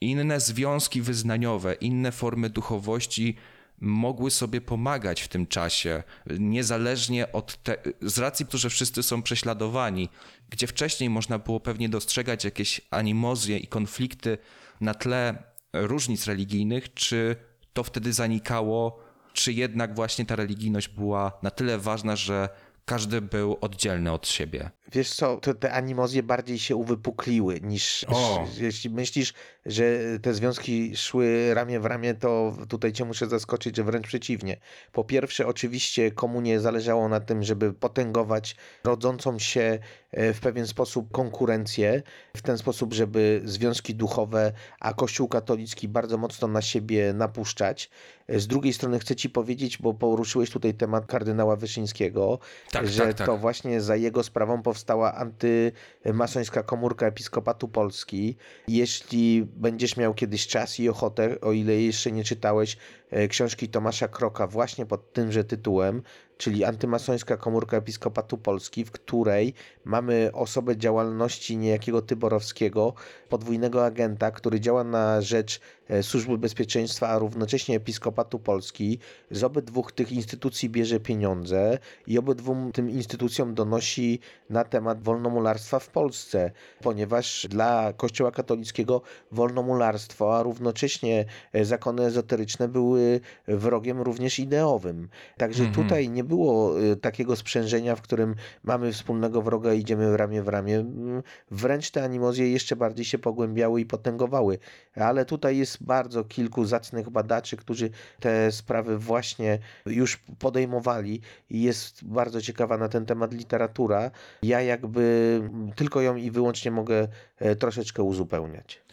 inne 0.00 0.40
związki 0.40 1.02
wyznaniowe, 1.02 1.74
inne 1.74 2.12
formy 2.12 2.50
duchowości 2.50 3.36
mogły 3.80 4.30
sobie 4.30 4.60
pomagać 4.60 5.22
w 5.22 5.28
tym 5.28 5.46
czasie, 5.46 6.02
niezależnie 6.38 7.32
od 7.32 7.62
te, 7.62 7.76
z 8.02 8.18
racji, 8.18 8.46
że 8.54 8.70
wszyscy 8.70 9.02
są 9.02 9.22
prześladowani, 9.22 10.08
gdzie 10.50 10.66
wcześniej 10.66 11.10
można 11.10 11.38
było 11.38 11.60
pewnie 11.60 11.88
dostrzegać 11.88 12.44
jakieś 12.44 12.80
animozje 12.90 13.58
i 13.58 13.66
konflikty 13.66 14.38
na 14.80 14.94
tle 14.94 15.42
różnic 15.72 16.26
religijnych, 16.26 16.94
czy 16.94 17.36
to 17.72 17.84
wtedy 17.84 18.12
zanikało, 18.12 19.09
czy 19.32 19.52
jednak 19.52 19.94
właśnie 19.94 20.26
ta 20.26 20.36
religijność 20.36 20.88
była 20.88 21.32
na 21.42 21.50
tyle 21.50 21.78
ważna, 21.78 22.16
że 22.16 22.48
każdy 22.84 23.20
był 23.20 23.58
oddzielny 23.60 24.12
od 24.12 24.28
siebie. 24.28 24.70
Wiesz 24.92 25.14
co, 25.14 25.36
to 25.36 25.54
te 25.54 25.72
animozje 25.72 26.22
bardziej 26.22 26.58
się 26.58 26.76
uwypukliły 26.76 27.60
niż 27.62 28.04
O. 28.08 28.46
jeśli 28.60 28.90
myślisz, 28.90 29.32
że 29.66 29.82
te 30.22 30.34
związki 30.34 30.96
szły 30.96 31.54
ramię 31.54 31.80
w 31.80 31.84
ramię, 31.84 32.14
to 32.14 32.56
tutaj 32.68 32.92
cię 32.92 33.04
muszę 33.04 33.26
zaskoczyć, 33.26 33.76
że 33.76 33.84
wręcz 33.84 34.06
przeciwnie. 34.06 34.56
Po 34.92 35.04
pierwsze, 35.04 35.46
oczywiście 35.46 36.10
komunie 36.10 36.60
zależało 36.60 37.08
na 37.08 37.20
tym, 37.20 37.42
żeby 37.42 37.72
potęgować 37.72 38.56
rodzącą 38.84 39.38
się 39.38 39.78
e, 40.10 40.32
w 40.34 40.40
pewien 40.40 40.66
sposób 40.66 41.10
konkurencję, 41.12 42.02
w 42.36 42.42
ten 42.42 42.58
sposób, 42.58 42.94
żeby 42.94 43.42
związki 43.44 43.94
duchowe, 43.94 44.52
a 44.80 44.94
Kościół 44.94 45.28
katolicki 45.28 45.88
bardzo 45.88 46.18
mocno 46.18 46.48
na 46.48 46.62
siebie 46.62 47.12
napuszczać. 47.12 47.90
E, 48.28 48.40
Z 48.40 48.46
drugiej 48.46 48.72
strony 48.72 48.98
chcę 48.98 49.16
ci 49.16 49.30
powiedzieć, 49.30 49.78
bo 49.78 49.94
poruszyłeś 49.94 50.50
tutaj 50.50 50.74
temat 50.74 51.06
kardynała 51.06 51.56
Wyszyńskiego, 51.56 52.38
Tak, 52.72 52.88
że 52.88 53.02
tak, 53.06 53.14
tak. 53.14 53.26
to 53.26 53.36
właśnie 53.36 53.80
za 53.80 53.96
jego 53.96 54.22
sprawą 54.22 54.62
powstała 54.80 55.14
antymasońska 55.14 56.62
komórka 56.62 57.06
Episkopatu 57.06 57.68
Polski. 57.68 58.36
Jeśli 58.68 59.46
będziesz 59.56 59.96
miał 59.96 60.14
kiedyś 60.14 60.46
czas 60.46 60.80
i 60.80 60.88
ochotę, 60.88 61.40
o 61.40 61.52
ile 61.52 61.74
jeszcze 61.74 62.12
nie 62.12 62.24
czytałeś 62.24 62.76
e, 63.10 63.28
książki 63.28 63.68
Tomasza 63.68 64.08
Kroka 64.08 64.46
właśnie 64.46 64.86
pod 64.86 65.12
tymże 65.12 65.44
tytułem, 65.44 66.02
czyli 66.40 66.64
Antymasońska 66.64 67.36
komórka 67.36 67.76
Episkopatu 67.76 68.38
Polski, 68.38 68.84
w 68.84 68.90
której 68.90 69.54
mamy 69.84 70.30
osobę 70.32 70.76
działalności 70.76 71.56
niejakiego 71.56 72.02
Tyborowskiego, 72.02 72.94
podwójnego 73.28 73.84
agenta, 73.84 74.30
który 74.30 74.60
działa 74.60 74.84
na 74.84 75.20
rzecz 75.20 75.60
e, 75.88 76.02
Służby 76.02 76.38
Bezpieczeństwa, 76.38 77.08
a 77.08 77.18
równocześnie 77.18 77.76
Episkopatu 77.76 78.38
Polski. 78.38 78.98
Z 79.30 79.44
obydwu 79.44 79.82
tych 79.94 80.12
instytucji 80.12 80.70
bierze 80.70 81.00
pieniądze 81.00 81.78
i 82.06 82.18
obydwu 82.18 82.70
tym 82.72 82.90
instytucjom 82.90 83.54
donosi 83.54 84.20
na 84.50 84.64
temat 84.64 85.02
wolnomularstwa 85.02 85.78
w 85.78 85.88
Polsce, 85.88 86.50
ponieważ 86.82 87.46
dla 87.50 87.92
Kościoła 87.92 88.30
katolickiego 88.30 89.02
wolnomularstwo, 89.32 90.38
a 90.38 90.42
równocześnie 90.42 91.24
e, 91.52 91.64
zakony 91.64 92.04
ezoteryczne 92.04 92.68
były 92.68 93.20
wrogiem 93.48 94.00
również 94.00 94.38
ideowym. 94.38 95.08
Także 95.36 95.64
Mhm. 95.64 95.84
tutaj 95.84 96.08
nie 96.08 96.24
było 96.30 96.80
e, 96.80 96.96
takiego 96.96 97.36
sprzężenia, 97.36 97.96
w 97.96 98.02
którym 98.02 98.34
mamy 98.62 98.92
wspólnego 98.92 99.42
wroga 99.42 99.74
i 99.74 99.80
idziemy 99.80 100.16
ramię 100.16 100.42
w 100.42 100.48
ramię. 100.48 100.76
Mm, 100.76 101.22
Wręcz 101.50 101.90
te 101.90 102.04
animozje 102.04 102.52
jeszcze 102.52 102.76
bardziej 102.76 103.04
się 103.04 103.18
pogłębiały 103.18 103.80
i 103.80 103.86
potęgowały. 103.86 104.58
Ale 104.94 105.24
tutaj 105.24 105.58
jest 105.58 105.82
bardzo 105.82 106.24
kilku 106.24 106.64
zacnych 106.64 107.10
badaczy, 107.10 107.56
którzy 107.56 107.90
te 108.20 108.52
sprawy 108.52 108.98
właśnie 108.98 109.58
już 109.86 110.16
podejmowali 110.38 111.20
i 111.50 111.62
jest 111.62 112.04
bardzo 112.04 112.40
ciekawa 112.40 112.78
na 112.78 112.88
ten 112.88 113.06
temat 113.06 113.32
literatura. 113.32 114.10
Ja 114.42 114.60
jakby 114.62 115.42
tylko 115.76 116.00
ją 116.00 116.16
i 116.16 116.30
wyłącznie 116.30 116.70
mogę 116.70 117.08
e, 117.38 117.56
troszeczkę 117.56 118.02
uzupełniać. 118.02 118.89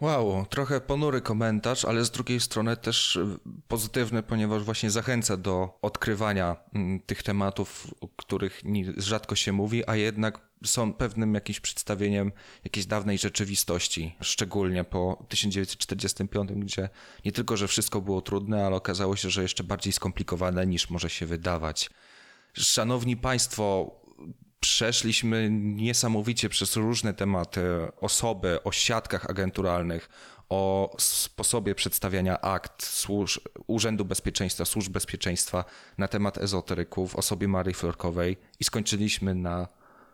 Wow, 0.00 0.46
trochę 0.50 0.80
ponury 0.80 1.20
komentarz, 1.20 1.84
ale 1.84 2.04
z 2.04 2.10
drugiej 2.10 2.40
strony 2.40 2.76
też 2.76 3.16
y, 3.16 3.38
pozytywny, 3.68 4.22
ponieważ 4.22 4.62
właśnie 4.62 4.90
zachęca 4.90 5.36
do 5.36 5.78
odkrywania 5.82 6.56
mm, 6.74 7.00
tych 7.00 7.22
tematów, 7.22 7.86
o 8.00 8.08
których 8.08 8.62
rzadko 8.96 9.36
się 9.36 9.52
mówi, 9.52 9.88
a 9.88 9.96
jednak 9.96 10.40
są 10.64 10.92
pewnym 10.92 11.34
jakimś 11.34 11.60
przedstawieniem 11.60 12.32
jakiejś 12.64 12.86
dawnej 12.86 13.18
rzeczywistości, 13.18 14.16
szczególnie 14.20 14.84
po 14.84 15.24
1945, 15.28 16.50
gdzie 16.50 16.88
nie 17.24 17.32
tylko, 17.32 17.56
że 17.56 17.68
wszystko 17.68 18.00
było 18.00 18.20
trudne, 18.20 18.66
ale 18.66 18.76
okazało 18.76 19.16
się, 19.16 19.30
że 19.30 19.42
jeszcze 19.42 19.64
bardziej 19.64 19.92
skomplikowane 19.92 20.66
niż 20.66 20.90
może 20.90 21.10
się 21.10 21.26
wydawać. 21.26 21.90
Szanowni 22.52 23.16
Państwo, 23.16 23.90
przeszliśmy 24.60 25.48
niesamowicie 25.50 26.48
przez 26.48 26.76
różne 26.76 27.14
tematy, 27.14 27.62
osoby, 28.00 28.62
o 28.64 28.72
siatkach 28.72 29.30
agenturalnych, 29.30 30.08
o 30.48 30.94
sposobie 30.98 31.74
przedstawiania 31.74 32.40
akt 32.40 32.82
służ, 32.82 33.40
Urzędu 33.66 34.04
Bezpieczeństwa, 34.04 34.64
Służb 34.64 34.92
Bezpieczeństwa 34.92 35.64
na 35.98 36.08
temat 36.08 36.38
ezoteryków, 36.38 37.16
osobie 37.16 37.48
Marii 37.48 37.74
Florkowej 37.74 38.36
i 38.60 38.64
skończyliśmy 38.64 39.34
na 39.34 39.68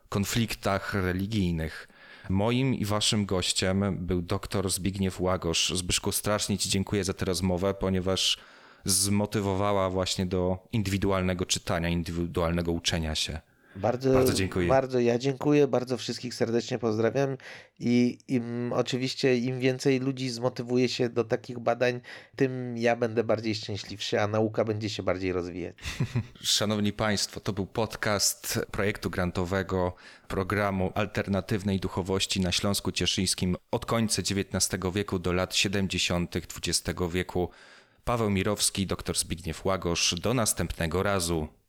konfliktach 0.08 0.94
religijnych. 0.94 1.88
Moim 2.28 2.74
i 2.74 2.84
waszym 2.84 3.26
gościem 3.26 3.96
był 4.06 4.22
dr 4.22 4.70
Zbigniew 4.70 5.20
Łagosz. 5.20 5.72
Zbyszku, 5.74 6.12
strasznie 6.12 6.58
ci 6.58 6.68
dziękuję 6.68 7.04
za 7.04 7.12
tę 7.12 7.24
rozmowę, 7.24 7.74
ponieważ 7.74 8.38
zmotywowała 8.84 9.90
właśnie 9.90 10.26
do 10.26 10.68
indywidualnego 10.72 11.46
czytania, 11.46 11.88
indywidualnego 11.88 12.72
uczenia 12.72 13.14
się. 13.14 13.40
Bardzo, 13.76 14.12
Bardzo 14.12 14.32
dziękuję. 14.32 14.68
Bardzo 14.68 15.00
ja 15.00 15.18
dziękuję, 15.18 15.66
bardzo 15.66 15.96
wszystkich 15.96 16.34
serdecznie 16.34 16.78
pozdrawiam 16.78 17.36
i 17.80 18.18
im, 18.28 18.72
oczywiście 18.72 19.36
im 19.36 19.60
więcej 19.60 20.00
ludzi 20.00 20.30
zmotywuje 20.30 20.88
się 20.88 21.08
do 21.08 21.24
takich 21.24 21.58
badań, 21.58 22.00
tym 22.36 22.78
ja 22.78 22.96
będę 22.96 23.24
bardziej 23.24 23.54
szczęśliwszy, 23.54 24.20
a 24.20 24.26
nauka 24.26 24.64
będzie 24.64 24.90
się 24.90 25.02
bardziej 25.02 25.32
rozwijać. 25.32 25.76
Szanowni 26.42 26.92
Państwo, 26.92 27.40
to 27.40 27.52
był 27.52 27.66
podcast 27.66 28.60
projektu 28.70 29.10
grantowego 29.10 29.94
programu 30.28 30.92
alternatywnej 30.94 31.80
duchowości 31.80 32.40
na 32.40 32.52
Śląsku 32.52 32.92
Cieszyńskim 32.92 33.56
od 33.70 33.86
końca 33.86 34.22
XIX 34.22 34.82
wieku 34.94 35.18
do 35.18 35.32
lat 35.32 35.54
70. 35.54 36.36
XX 36.36 37.00
wieku. 37.12 37.50
Paweł 38.04 38.30
Mirowski, 38.30 38.86
dr 38.86 39.18
Zbigniew 39.18 39.64
Łagosz. 39.64 40.14
Do 40.20 40.34
następnego 40.34 41.02
razu. 41.02 41.48